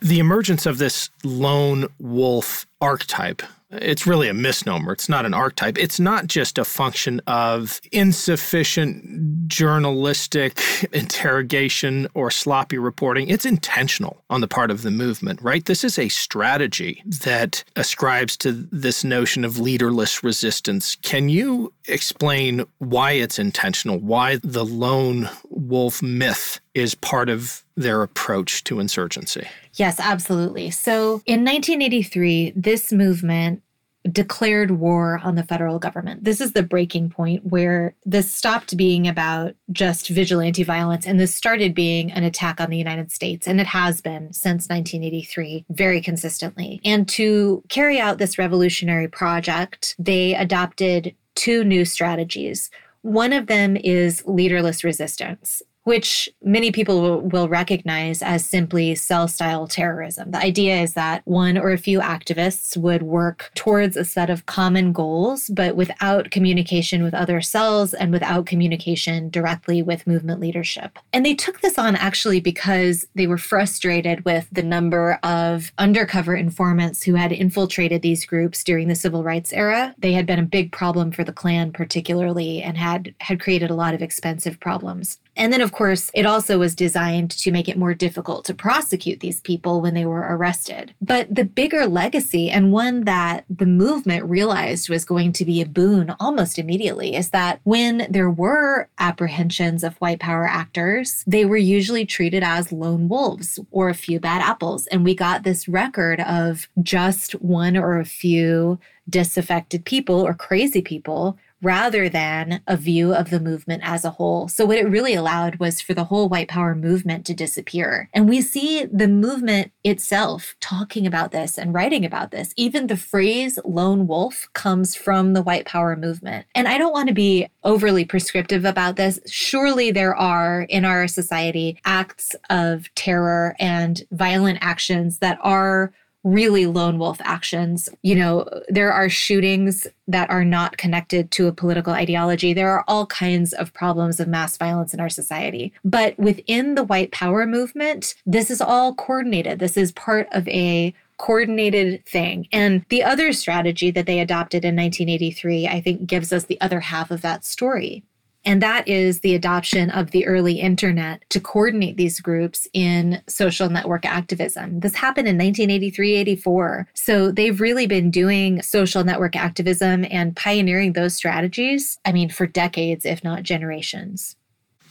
[0.00, 4.92] The emergence of this lone wolf archetype it's really a misnomer.
[4.92, 5.78] It's not an archetype.
[5.78, 10.60] It's not just a function of insufficient journalistic
[10.92, 13.28] interrogation or sloppy reporting.
[13.28, 15.64] It's intentional on the part of the movement, right?
[15.64, 20.96] This is a strategy that ascribes to this notion of leaderless resistance.
[20.96, 28.02] Can you explain why it's intentional, why the lone wolf myth is part of their
[28.02, 29.46] approach to insurgency?
[29.74, 30.70] Yes, absolutely.
[30.70, 33.62] So in 1983, this movement
[34.10, 36.24] declared war on the federal government.
[36.24, 41.34] This is the breaking point where this stopped being about just vigilante violence and this
[41.34, 43.46] started being an attack on the United States.
[43.46, 46.80] And it has been since 1983 very consistently.
[46.84, 52.70] And to carry out this revolutionary project, they adopted two new strategies.
[53.00, 59.66] One of them is leaderless resistance which many people will, recognize as simply cell style
[59.66, 60.30] terrorism.
[60.30, 64.46] The idea is that one or a few activists would work towards a set of
[64.46, 70.96] common goals, but without communication with other cells and without communication directly with movement leadership.
[71.12, 76.36] And they took this on actually because they were frustrated with the number of undercover
[76.36, 79.92] informants who had infiltrated these groups during the civil rights era.
[79.98, 83.74] They had been a big problem for the Klan, particularly, and had, had created a
[83.74, 85.18] lot of expensive problems.
[85.40, 89.20] And then, of course, it also was designed to make it more difficult to prosecute
[89.20, 90.94] these people when they were arrested.
[91.00, 95.66] But the bigger legacy, and one that the movement realized was going to be a
[95.66, 101.56] boon almost immediately, is that when there were apprehensions of white power actors, they were
[101.56, 104.86] usually treated as lone wolves or a few bad apples.
[104.88, 110.82] And we got this record of just one or a few disaffected people or crazy
[110.82, 114.48] people rather than a view of the movement as a whole.
[114.48, 118.08] So, what it really allowed was for the whole white power movement to disappear.
[118.12, 122.52] And we see the movement itself talking about this and writing about this.
[122.56, 126.46] Even the phrase lone wolf comes from the white power movement.
[126.54, 129.20] And I don't want to be overly prescriptive about this.
[129.26, 135.92] Surely there are in our society acts of terror and violent actions that are
[136.24, 137.88] really lone wolf actions.
[138.02, 142.52] You know, there are shootings that are not connected to a political ideology.
[142.52, 145.72] There are all kinds of problems of mass violence in our society.
[145.84, 149.58] But within the white power movement, this is all coordinated.
[149.58, 152.48] This is part of a coordinated thing.
[152.50, 156.80] And the other strategy that they adopted in 1983, I think, gives us the other
[156.80, 158.02] half of that story.
[158.44, 163.68] And that is the adoption of the early internet to coordinate these groups in social
[163.68, 164.80] network activism.
[164.80, 166.88] This happened in 1983 84.
[166.94, 172.46] So they've really been doing social network activism and pioneering those strategies, I mean, for
[172.46, 174.36] decades, if not generations.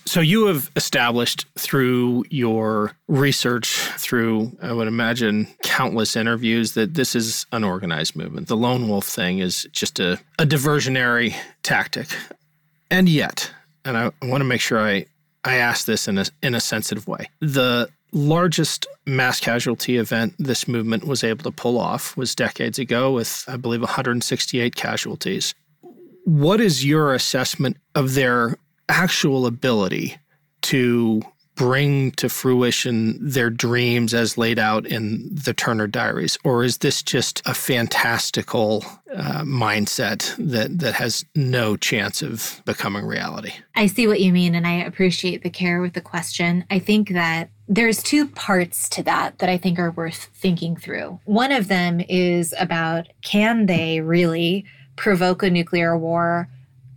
[0.05, 7.15] So you have established through your research, through I would imagine countless interviews, that this
[7.15, 8.47] is an organized movement.
[8.47, 12.07] The lone wolf thing is just a, a diversionary tactic.
[12.91, 13.51] And yet,
[13.85, 15.05] and I want to make sure I,
[15.43, 20.67] I ask this in a, in a sensitive way, the largest mass casualty event this
[20.67, 25.53] movement was able to pull off was decades ago with, I believe, 168 casualties.
[26.25, 30.17] What is your assessment of their actual ability
[30.63, 31.21] to
[31.59, 36.37] bring to fruition their dreams as laid out in the Turner Diaries?
[36.45, 43.05] Or is this just a fantastical uh, mindset that, that has no chance of becoming
[43.05, 43.51] reality?
[43.75, 46.63] I see what you mean, and I appreciate the care with the question.
[46.71, 51.19] I think that there's two parts to that that I think are worth thinking through.
[51.25, 54.63] One of them is about can they really
[54.95, 56.47] provoke a nuclear war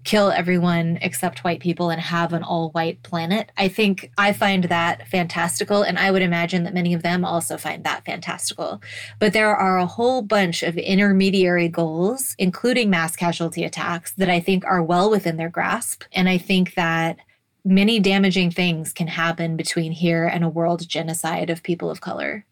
[0.05, 3.51] kill everyone except white people and have an all white planet.
[3.57, 7.57] I think I find that fantastical, and I would imagine that many of them also
[7.57, 8.83] find that fantastical.
[9.19, 14.41] But there are a whole bunch of intermediary goals, including mass casualty attacks, that I
[14.41, 16.03] think are well within their grasp.
[16.13, 17.19] And I think that
[17.65, 22.45] many damaging things can happen between here and a world genocide of people of color.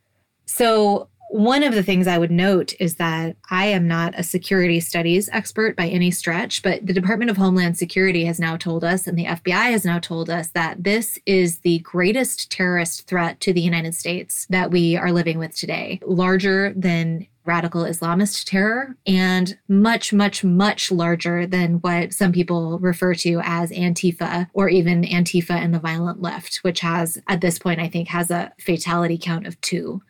[0.46, 4.80] So, one of the things I would note is that I am not a security
[4.80, 9.06] studies expert by any stretch, but the Department of Homeland Security has now told us,
[9.06, 13.52] and the FBI has now told us, that this is the greatest terrorist threat to
[13.52, 19.56] the United States that we are living with today, larger than radical Islamist terror and
[19.68, 25.52] much, much, much larger than what some people refer to as Antifa or even Antifa
[25.52, 29.46] and the violent left, which has, at this point, I think, has a fatality count
[29.46, 30.02] of two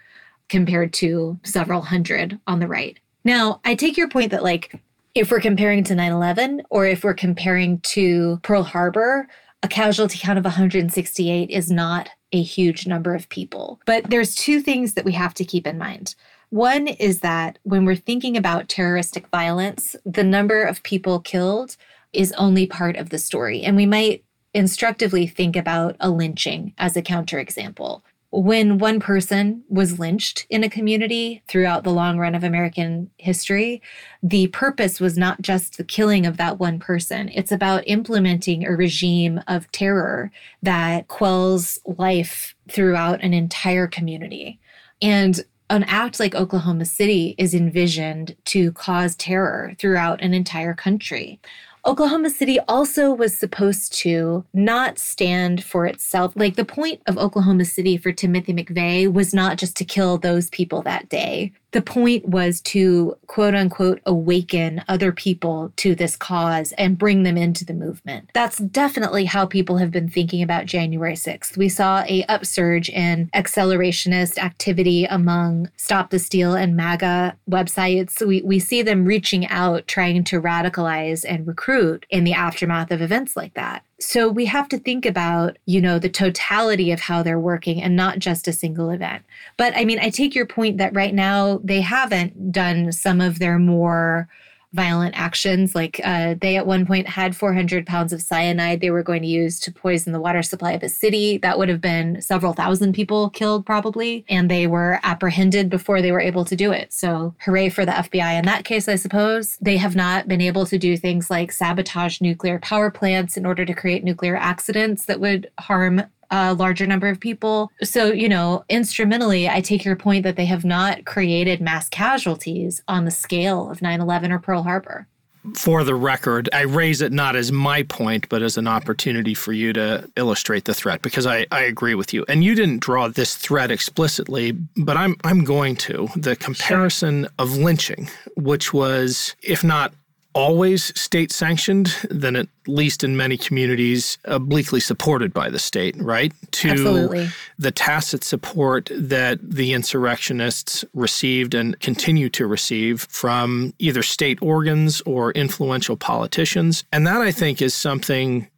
[0.51, 2.99] compared to several hundred on the right.
[3.25, 4.79] Now, I take your point that, like,
[5.15, 9.27] if we're comparing to 9 11 or if we're comparing to Pearl Harbor,
[9.63, 13.81] a casualty count of 168 is not a huge number of people.
[13.87, 16.15] But there's two things that we have to keep in mind.
[16.51, 21.77] One is that when we're thinking about terroristic violence, the number of people killed
[22.13, 23.63] is only part of the story.
[23.63, 24.25] And we might
[24.55, 30.71] instructively think about a lynching as a counterexample when one person was lynched in a
[30.71, 33.83] community throughout the long run of American history,
[34.23, 37.29] the purpose was not just the killing of that one person.
[37.35, 40.31] It's about implementing a regime of terror
[40.63, 44.61] that quells life throughout an entire community.
[45.03, 51.41] And an act like Oklahoma City is envisioned to cause terror throughout an entire country.
[51.87, 56.33] Oklahoma City also was supposed to not stand for itself.
[56.37, 60.51] Like the point of Oklahoma City for Timothy McVeigh was not just to kill those
[60.51, 66.73] people that day the point was to quote unquote awaken other people to this cause
[66.73, 68.31] and bring them into the movement.
[68.35, 71.57] That's definitely how people have been thinking about January 6th.
[71.57, 78.25] We saw a upsurge in accelerationist activity among Stop the Steal and MAGA websites.
[78.27, 83.03] We, we see them reaching out, trying to radicalize and recruit in the aftermath of
[83.03, 83.85] events like that.
[84.01, 87.95] So we have to think about, you know, the totality of how they're working and
[87.95, 89.25] not just a single event.
[89.59, 93.39] But I mean, I take your point that right now they haven't done some of
[93.39, 94.29] their more
[94.73, 95.75] violent actions.
[95.75, 99.29] Like uh, they at one point had 400 pounds of cyanide they were going to
[99.29, 101.39] use to poison the water supply of a city.
[101.39, 104.25] That would have been several thousand people killed, probably.
[104.29, 106.93] And they were apprehended before they were able to do it.
[106.93, 109.57] So hooray for the FBI in that case, I suppose.
[109.61, 113.65] They have not been able to do things like sabotage nuclear power plants in order
[113.65, 117.71] to create nuclear accidents that would harm a larger number of people.
[117.83, 122.83] So, you know, instrumentally, I take your point that they have not created mass casualties
[122.89, 125.07] on the scale of 9 11 or Pearl Harbor.
[125.55, 129.55] For the record, I raise it not as my point, but as an opportunity for
[129.55, 132.27] you to illustrate the threat because I, I agree with you.
[132.29, 136.09] And you didn't draw this threat explicitly, but I'm I'm going to.
[136.15, 137.31] The comparison sure.
[137.39, 139.95] of lynching, which was, if not
[140.35, 146.33] always state sanctioned, then at least in many communities, obliquely supported by the state, right?
[146.53, 147.29] To Absolutely.
[147.59, 155.01] the tacit support that the insurrectionists received and continue to receive from either state organs
[155.07, 156.85] or influential politicians.
[156.93, 158.49] And that, I think, is something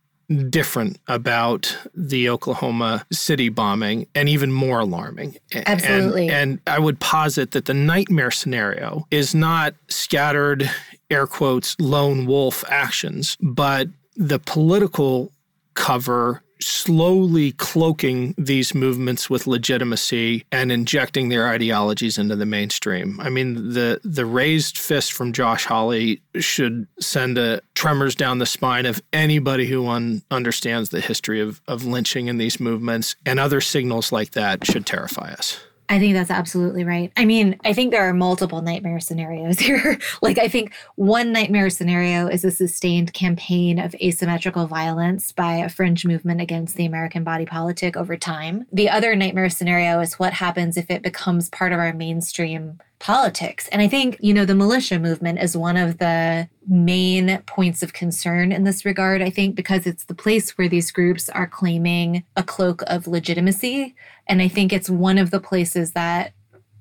[0.50, 5.36] different about the Oklahoma City bombing and even more alarming.
[5.54, 6.28] Absolutely.
[6.28, 10.70] And, and, I would posit that the nightmare scenario is not scattered,
[11.10, 15.32] air quotes, lone wolf actions, but the political
[15.74, 23.20] cover slowly cloaking these movements with legitimacy and injecting their ideologies into the mainstream.
[23.20, 28.46] I mean, the the raised fist from Josh Hawley should send a tremors down the
[28.46, 33.40] spine of anybody who un- understands the history of, of lynching in these movements, and
[33.40, 35.58] other signals like that should terrify us.
[35.92, 37.12] I think that's absolutely right.
[37.18, 39.98] I mean, I think there are multiple nightmare scenarios here.
[40.22, 45.68] like, I think one nightmare scenario is a sustained campaign of asymmetrical violence by a
[45.68, 48.66] fringe movement against the American body politic over time.
[48.72, 53.66] The other nightmare scenario is what happens if it becomes part of our mainstream politics.
[53.72, 57.92] And I think, you know, the militia movement is one of the main points of
[57.92, 62.22] concern in this regard, I think, because it's the place where these groups are claiming
[62.36, 63.96] a cloak of legitimacy.
[64.28, 66.32] And I think it's one of the places that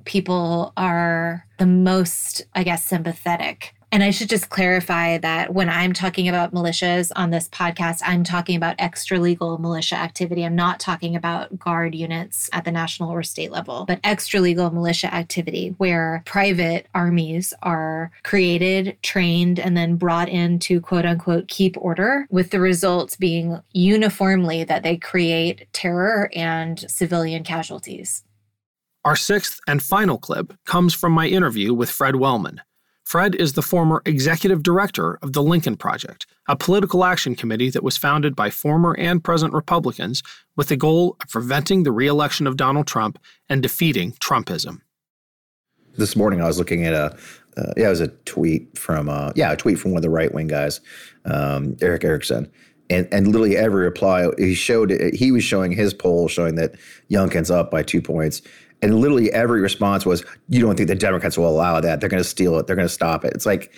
[0.06, 5.92] people are the most, I guess, sympathetic And I should just clarify that when I'm
[5.92, 10.46] talking about militias on this podcast, I'm talking about extra legal militia activity.
[10.46, 14.72] I'm not talking about guard units at the national or state level, but extra legal
[14.72, 21.50] militia activity where private armies are created, trained, and then brought in to quote unquote
[21.50, 28.24] keep order, with the results being uniformly that they create terror and civilian casualties.
[29.04, 32.62] Our sixth and final clip comes from my interview with Fred Wellman.
[33.12, 37.84] Fred is the former executive director of the Lincoln Project, a political action committee that
[37.84, 40.24] was founded by former and present Republicans
[40.56, 44.80] with the goal of preventing the reelection of Donald Trump and defeating Trumpism.
[45.98, 47.18] This morning I was looking at a
[47.58, 50.10] uh, yeah, it was a tweet from uh, yeah, a tweet from one of the
[50.10, 50.80] right wing guys,
[51.26, 52.50] um, Erick Erickson,
[52.90, 56.76] and and literally every reply he showed he was showing his poll showing that
[57.10, 58.42] Youngkin's up by two points,
[58.82, 62.00] and literally every response was, "You don't think the Democrats will allow that?
[62.00, 62.68] They're going to steal it.
[62.68, 63.74] They're going to stop it." It's like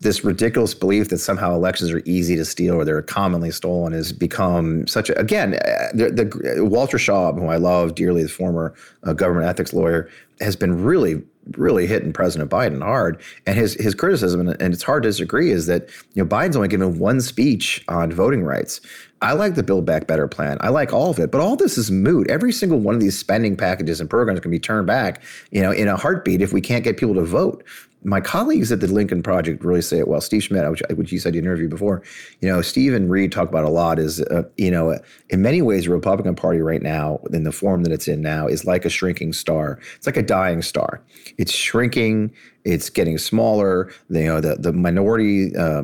[0.00, 4.12] this ridiculous belief that somehow elections are easy to steal or they're commonly stolen has
[4.12, 8.74] become such a again uh, the, the Walter Shaub, who I love dearly, the former
[9.04, 10.08] uh, government ethics lawyer,
[10.40, 11.22] has been really
[11.56, 13.20] really hitting President Biden hard.
[13.46, 16.68] And his his criticism, and it's hard to disagree, is that you know Biden's only
[16.68, 18.80] given one speech on voting rights.
[19.22, 20.56] I like the Build Back Better plan.
[20.60, 22.30] I like all of it, but all this is moot.
[22.30, 25.72] Every single one of these spending packages and programs can be turned back, you know,
[25.72, 27.62] in a heartbeat if we can't get people to vote
[28.02, 30.20] my colleagues at the Lincoln Project really say it well.
[30.20, 32.02] Steve Schmidt, which, which you said you interviewed before,
[32.40, 33.98] you know, Steve and Reed talk about a lot.
[33.98, 34.98] Is uh, you know,
[35.28, 38.46] in many ways, the Republican Party right now, in the form that it's in now,
[38.46, 39.78] is like a shrinking star.
[39.96, 41.02] It's like a dying star.
[41.36, 42.32] It's shrinking.
[42.64, 43.92] It's getting smaller.
[44.08, 45.82] You know, the the minority uh,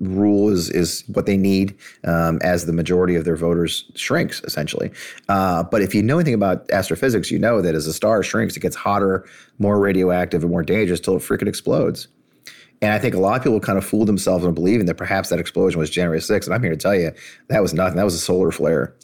[0.00, 4.90] rule is is what they need um, as the majority of their voters shrinks essentially.
[5.28, 8.56] Uh, but if you know anything about astrophysics, you know that as a star shrinks,
[8.56, 9.26] it gets hotter,
[9.58, 12.08] more radioactive, and more dangerous till it freaking explodes.
[12.80, 15.30] And I think a lot of people kind of fooled themselves into believing that perhaps
[15.30, 16.44] that explosion was January 6th.
[16.44, 17.12] And I'm here to tell you
[17.48, 17.96] that was nothing.
[17.96, 18.94] That was a solar flare.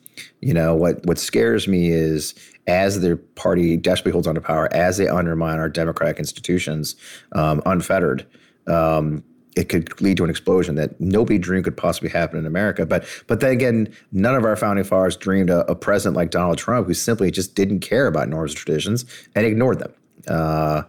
[0.40, 1.05] You know what?
[1.07, 2.34] What scares me is
[2.66, 6.95] as their party desperately holds on to power, as they undermine our democratic institutions
[7.32, 8.26] um, unfettered.
[8.66, 9.24] Um,
[9.57, 12.84] it could lead to an explosion that nobody dreamed could possibly happen in America.
[12.86, 16.59] But but then again, none of our founding fathers dreamed a, a president like Donald
[16.59, 19.92] Trump who simply just didn't care about norms and traditions and ignored them.
[20.26, 20.82] Uh,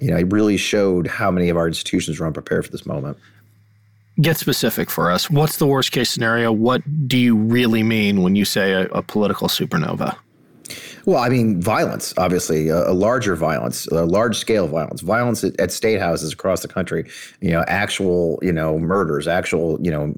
[0.00, 3.16] you know, it really showed how many of our institutions were unprepared for this moment.
[4.20, 5.30] Get specific for us.
[5.30, 6.50] What's the worst case scenario?
[6.50, 10.16] What do you really mean when you say a, a political supernova?
[11.04, 15.72] Well, I mean, violence, obviously, a, larger violence, a large scale violence, violence at, at,
[15.72, 17.08] state houses across the country,
[17.40, 20.14] you know, actual, you know, murders, actual, you know,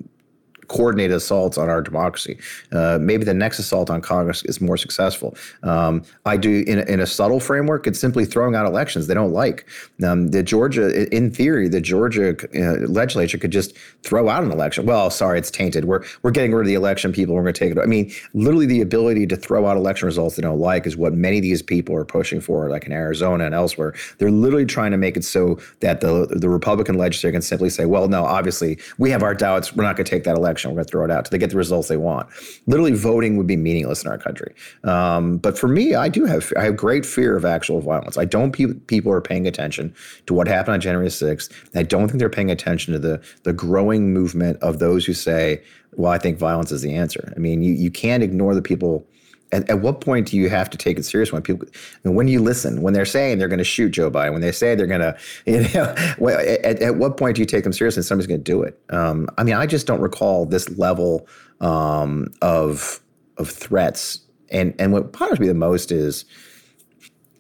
[0.71, 2.39] coordinated assaults on our democracy.
[2.71, 5.35] Uh, maybe the next assault on Congress is more successful.
[5.65, 7.87] Um, I do in in a subtle framework.
[7.89, 9.67] It's simply throwing out elections they don't like.
[10.07, 14.87] Um, the Georgia, in theory, the Georgia uh, legislature could just throw out an election.
[14.87, 15.87] Well, sorry, it's tainted.
[15.87, 17.13] We're we're getting rid of the election.
[17.13, 17.79] People we're going to take it.
[17.79, 21.15] I mean, literally, the ability to throw out election results they don't like is what
[21.15, 23.93] many of these people are pushing for, like in Arizona and elsewhere.
[24.19, 27.87] They're literally trying to make it so that the the Republican legislature can simply say,
[27.87, 29.75] well, no, obviously we have our doubts.
[29.75, 30.71] We're not going to take that election election.
[30.71, 32.29] We're going to throw it out till they get the results they want.
[32.67, 34.55] Literally, voting would be meaningless in our country.
[34.85, 38.17] Um, but for me, I do have I have great fear of actual violence.
[38.19, 39.95] I don't pe- people are paying attention
[40.27, 41.51] to what happened on January 6th.
[41.75, 45.63] I don't think they're paying attention to the the growing movement of those who say,
[45.93, 49.07] "Well, I think violence is the answer." I mean, you you can't ignore the people
[49.53, 51.67] at, at, what point do you have to take it serious when people
[52.05, 54.75] when you listen when they're saying they're going to shoot joe biden when they say
[54.75, 55.95] they're going to you know
[56.29, 58.81] at, at, what point do you take them seriously and somebody's going to do it?
[58.91, 61.27] Um, i mean i just don't recall this level
[61.61, 63.01] um, of
[63.41, 64.21] of threats.
[64.51, 66.25] And and what bothers me the most is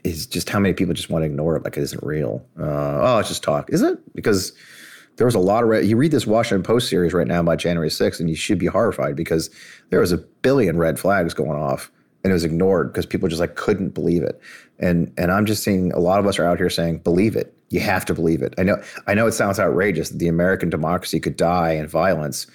[0.02, 2.44] is just how many people just want to ignore it like it isn't real.
[2.58, 3.98] Uh, oh it's just talk is it?
[4.14, 4.52] Because
[5.16, 5.84] there was a lot of.
[5.84, 8.66] You read this Washington Post series right now about January 6th, and you should be
[8.66, 9.50] horrified because
[9.90, 11.90] there was a billion red flags going off
[12.22, 14.40] and it was ignored because people just like couldn't believe it.
[14.78, 17.54] And and I'm just seeing a lot of us are out here saying, believe it.
[17.70, 18.54] You have to believe it.
[18.58, 22.46] I know I know it sounds outrageous that the American democracy could die in violence,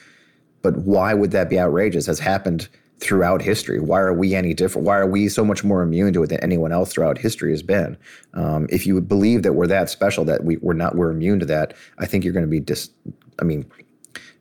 [0.61, 2.05] but why would that be outrageous?
[2.05, 2.67] Has happened
[2.99, 3.79] throughout history.
[3.79, 4.87] Why are we any different?
[4.87, 7.61] Why are we so much more immune to it than anyone else throughout history has
[7.61, 7.97] been?
[8.33, 11.45] Um, if you believe that we're that special that we, we're not we're immune to
[11.47, 12.89] that, I think you're going to be dis.
[13.39, 13.65] I mean,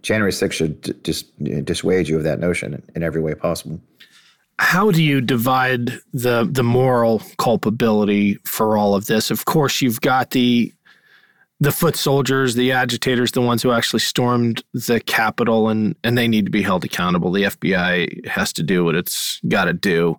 [0.02, 1.22] January 6th should d- dis,
[1.64, 3.80] dissuade you of that notion in every way possible
[4.58, 9.30] how do you divide the the moral culpability for all of this?
[9.30, 10.72] Of course, you've got the
[11.60, 16.28] the foot soldiers, the agitators, the ones who actually stormed the Capitol, and and they
[16.28, 17.32] need to be held accountable.
[17.32, 20.18] The FBI has to do what it's got to do.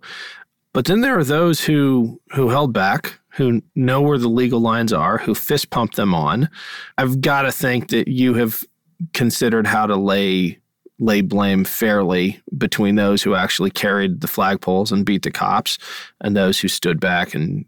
[0.72, 4.92] But then there are those who who held back, who know where the legal lines
[4.92, 6.50] are, who fist pump them on.
[6.98, 8.62] I've got to think that you have
[9.12, 10.58] considered how to lay
[10.98, 15.78] lay blame fairly between those who actually carried the flagpoles and beat the cops
[16.20, 17.64] and those who stood back and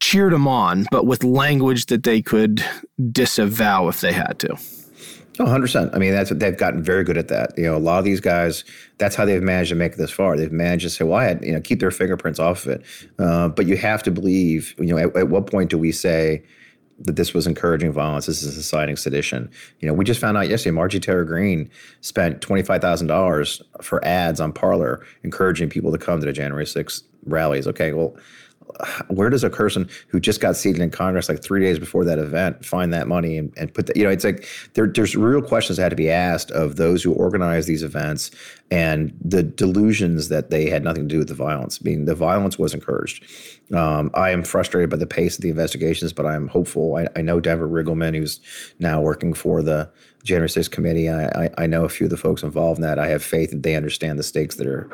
[0.00, 2.64] cheered them on, but with language that they could
[3.10, 4.56] disavow if they had to.
[5.40, 5.94] Oh, 100%.
[5.94, 7.54] I mean, that's what they've gotten very good at that.
[7.56, 8.64] You know, a lot of these guys,
[8.98, 10.36] that's how they've managed to make it this far.
[10.36, 12.84] They've managed to say, well, I had, you know, keep their fingerprints off of it.
[13.18, 16.44] Uh, but you have to believe, you know, at, at what point do we say,
[17.00, 18.26] that this was encouraging violence.
[18.26, 19.50] This is inciting sedition.
[19.80, 21.70] You know, we just found out yesterday Margie Taylor Greene
[22.00, 26.32] spent twenty five thousand dollars for ads on Parler, encouraging people to come to the
[26.32, 27.66] January 6th rallies.
[27.66, 28.16] Okay, well,
[29.08, 32.18] where does a person who just got seated in Congress like three days before that
[32.18, 33.96] event find that money and, and put that?
[33.96, 37.02] You know, it's like there, there's real questions that had to be asked of those
[37.02, 38.30] who organize these events
[38.70, 41.78] and the delusions that they had nothing to do with the violence.
[41.80, 43.24] I mean, the violence was encouraged.
[43.72, 46.96] Um, I am frustrated by the pace of the investigations, but I'm hopeful.
[46.96, 48.40] I, I know Denver Riggleman, who's
[48.78, 49.90] now working for the
[50.24, 51.08] January 6th committee.
[51.08, 52.98] I, I, I, know a few of the folks involved in that.
[52.98, 54.88] I have faith that they understand the stakes that are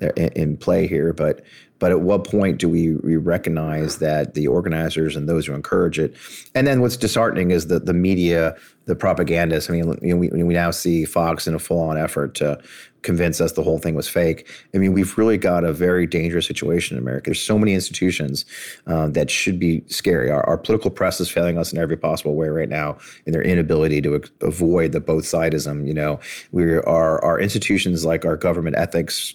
[0.00, 1.12] in, in play here.
[1.12, 1.44] But
[1.78, 5.98] but at what point do we, we recognize that the organizers and those who encourage
[5.98, 6.16] it?
[6.54, 9.68] And then what's disheartening is that the media, the propagandists.
[9.68, 12.58] I mean, you know, we, we now see Fox in a full on effort to
[13.06, 14.50] convince us the whole thing was fake.
[14.74, 17.26] I mean, we've really got a very dangerous situation in America.
[17.26, 18.44] There's so many institutions
[18.88, 20.28] uh, that should be scary.
[20.28, 23.42] Our, our, political press is failing us in every possible way right now in their
[23.42, 25.86] inability to avoid the both sidism.
[25.86, 26.18] You know,
[26.50, 29.34] we are our institutions like our government ethics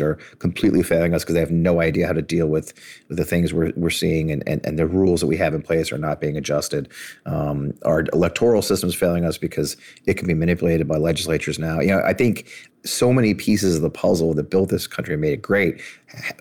[0.00, 2.72] are completely failing us because they have no idea how to deal with,
[3.08, 5.62] with the things we're, we're seeing and, and, and the rules that we have in
[5.62, 6.88] place are not being adjusted.
[7.26, 9.76] Um, our electoral system is failing us because
[10.06, 11.80] it can be manipulated by legislatures now.
[11.80, 15.20] You know, I think so many pieces of the puzzle that built this country and
[15.20, 15.80] made it great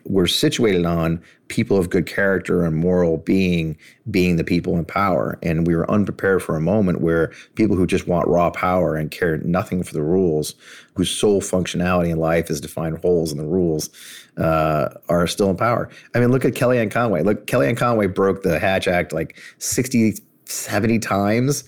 [0.06, 3.78] were situated on people of good character and moral being
[4.10, 5.38] being the people in power.
[5.44, 9.12] And we were unprepared for a moment where people who just want raw power and
[9.12, 10.56] care nothing for the rules
[10.96, 13.90] whose sole functionality in life is to find holes in the rules
[14.38, 15.90] uh, are still in power.
[16.16, 17.22] I mean look at kellyanne conway.
[17.22, 20.16] Look kellyanne conway broke the hatch act like 60
[20.46, 21.64] 70 times.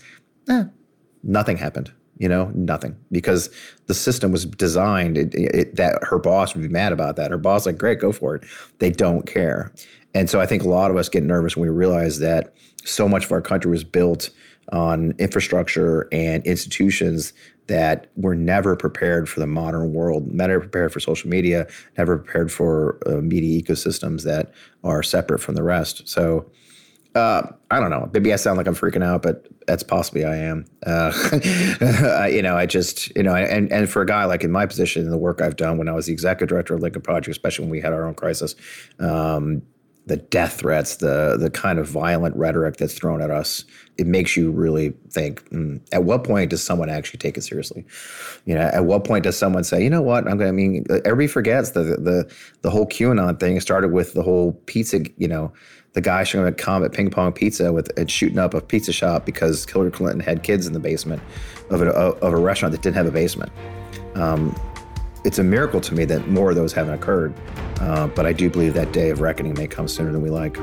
[0.49, 0.65] Eh,
[1.23, 2.95] nothing happened you know nothing.
[3.11, 3.49] Because
[3.87, 7.31] the system was designed it, it, that her boss would be mad about that.
[7.31, 8.43] Her boss like great go for it.
[8.79, 9.73] They don't care.
[10.15, 12.53] And so i think a lot of us get nervous when we realize that
[12.85, 14.29] so much of our country was built
[14.71, 17.33] on infrastructure and institutions
[17.67, 22.51] that were never prepared for the modern world, never prepared for social media, never prepared
[22.51, 24.53] for uh, media ecosystems that
[24.83, 26.07] are separate from the rest.
[26.07, 26.49] So
[27.15, 28.09] uh, I don't know.
[28.13, 30.65] Maybe I sound like I'm freaking out, but that's possibly I am.
[30.85, 31.11] Uh,
[32.31, 35.09] you know, I just, you know, and and for a guy like in my position,
[35.09, 37.71] the work I've done when I was the executive director of Lincoln Project, especially when
[37.71, 38.55] we had our own crisis,
[38.99, 39.61] um,
[40.05, 43.63] the death threats, the the kind of violent rhetoric that's thrown at us,
[43.97, 45.49] it makes you really think.
[45.51, 47.85] Mm, at what point does someone actually take it seriously?
[48.45, 50.27] You know, at what point does someone say, you know what?
[50.27, 52.29] I'm going." to I mean, everybody forgets the the
[52.61, 55.01] the whole QAnon thing started with the whole pizza.
[55.17, 55.53] You know
[55.93, 59.25] the guy showing up Comet Ping Pong Pizza with and shooting up a pizza shop
[59.25, 61.21] because Hillary Clinton had kids in the basement
[61.69, 63.51] of a, of a restaurant that didn't have a basement.
[64.15, 64.55] Um,
[65.23, 67.33] it's a miracle to me that more of those haven't occurred,
[67.79, 70.57] uh, but I do believe that day of reckoning may come sooner than we like.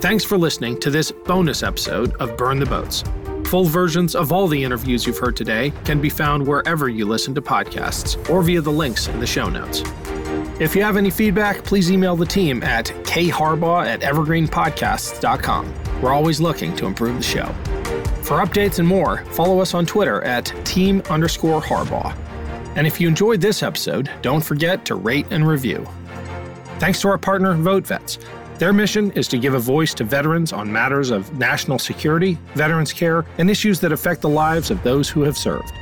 [0.00, 3.04] Thanks for listening to this bonus episode of Burn the Boats.
[3.46, 7.34] Full versions of all the interviews you've heard today can be found wherever you listen
[7.34, 9.82] to podcasts or via the links in the show notes.
[10.58, 15.74] If you have any feedback, please email the team at kharbaugh at evergreenpodcasts.com.
[16.00, 17.46] We're always looking to improve the show.
[18.22, 22.16] For updates and more, follow us on Twitter at team underscore Harbaugh.
[22.76, 25.86] And if you enjoyed this episode, don't forget to rate and review.
[26.78, 28.18] Thanks to our partner, VoteVets.
[28.58, 32.92] Their mission is to give a voice to veterans on matters of national security, veterans
[32.92, 35.72] care, and issues that affect the lives of those who have served.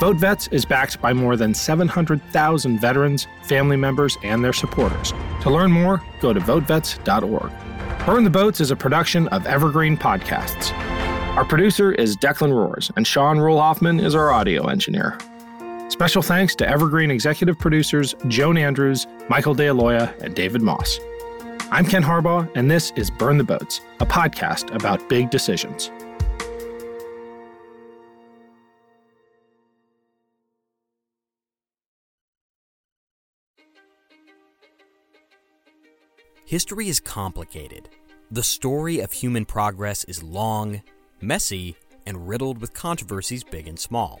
[0.00, 5.12] VoteVets is backed by more than 700,000 veterans, family members, and their supporters.
[5.42, 7.52] To learn more, go to votevets.org.
[8.04, 10.72] Burn the Boats is a production of Evergreen Podcasts.
[11.36, 15.18] Our producer is Declan Roars, and Sean Rule Hoffman is our audio engineer.
[15.94, 20.98] Special thanks to Evergreen executive producers Joan Andrews, Michael DeAloia, and David Moss.
[21.70, 25.92] I'm Ken Harbaugh, and this is Burn the Boats, a podcast about big decisions.
[36.44, 37.88] History is complicated.
[38.32, 40.82] The story of human progress is long,
[41.20, 44.20] messy, and riddled with controversies big and small.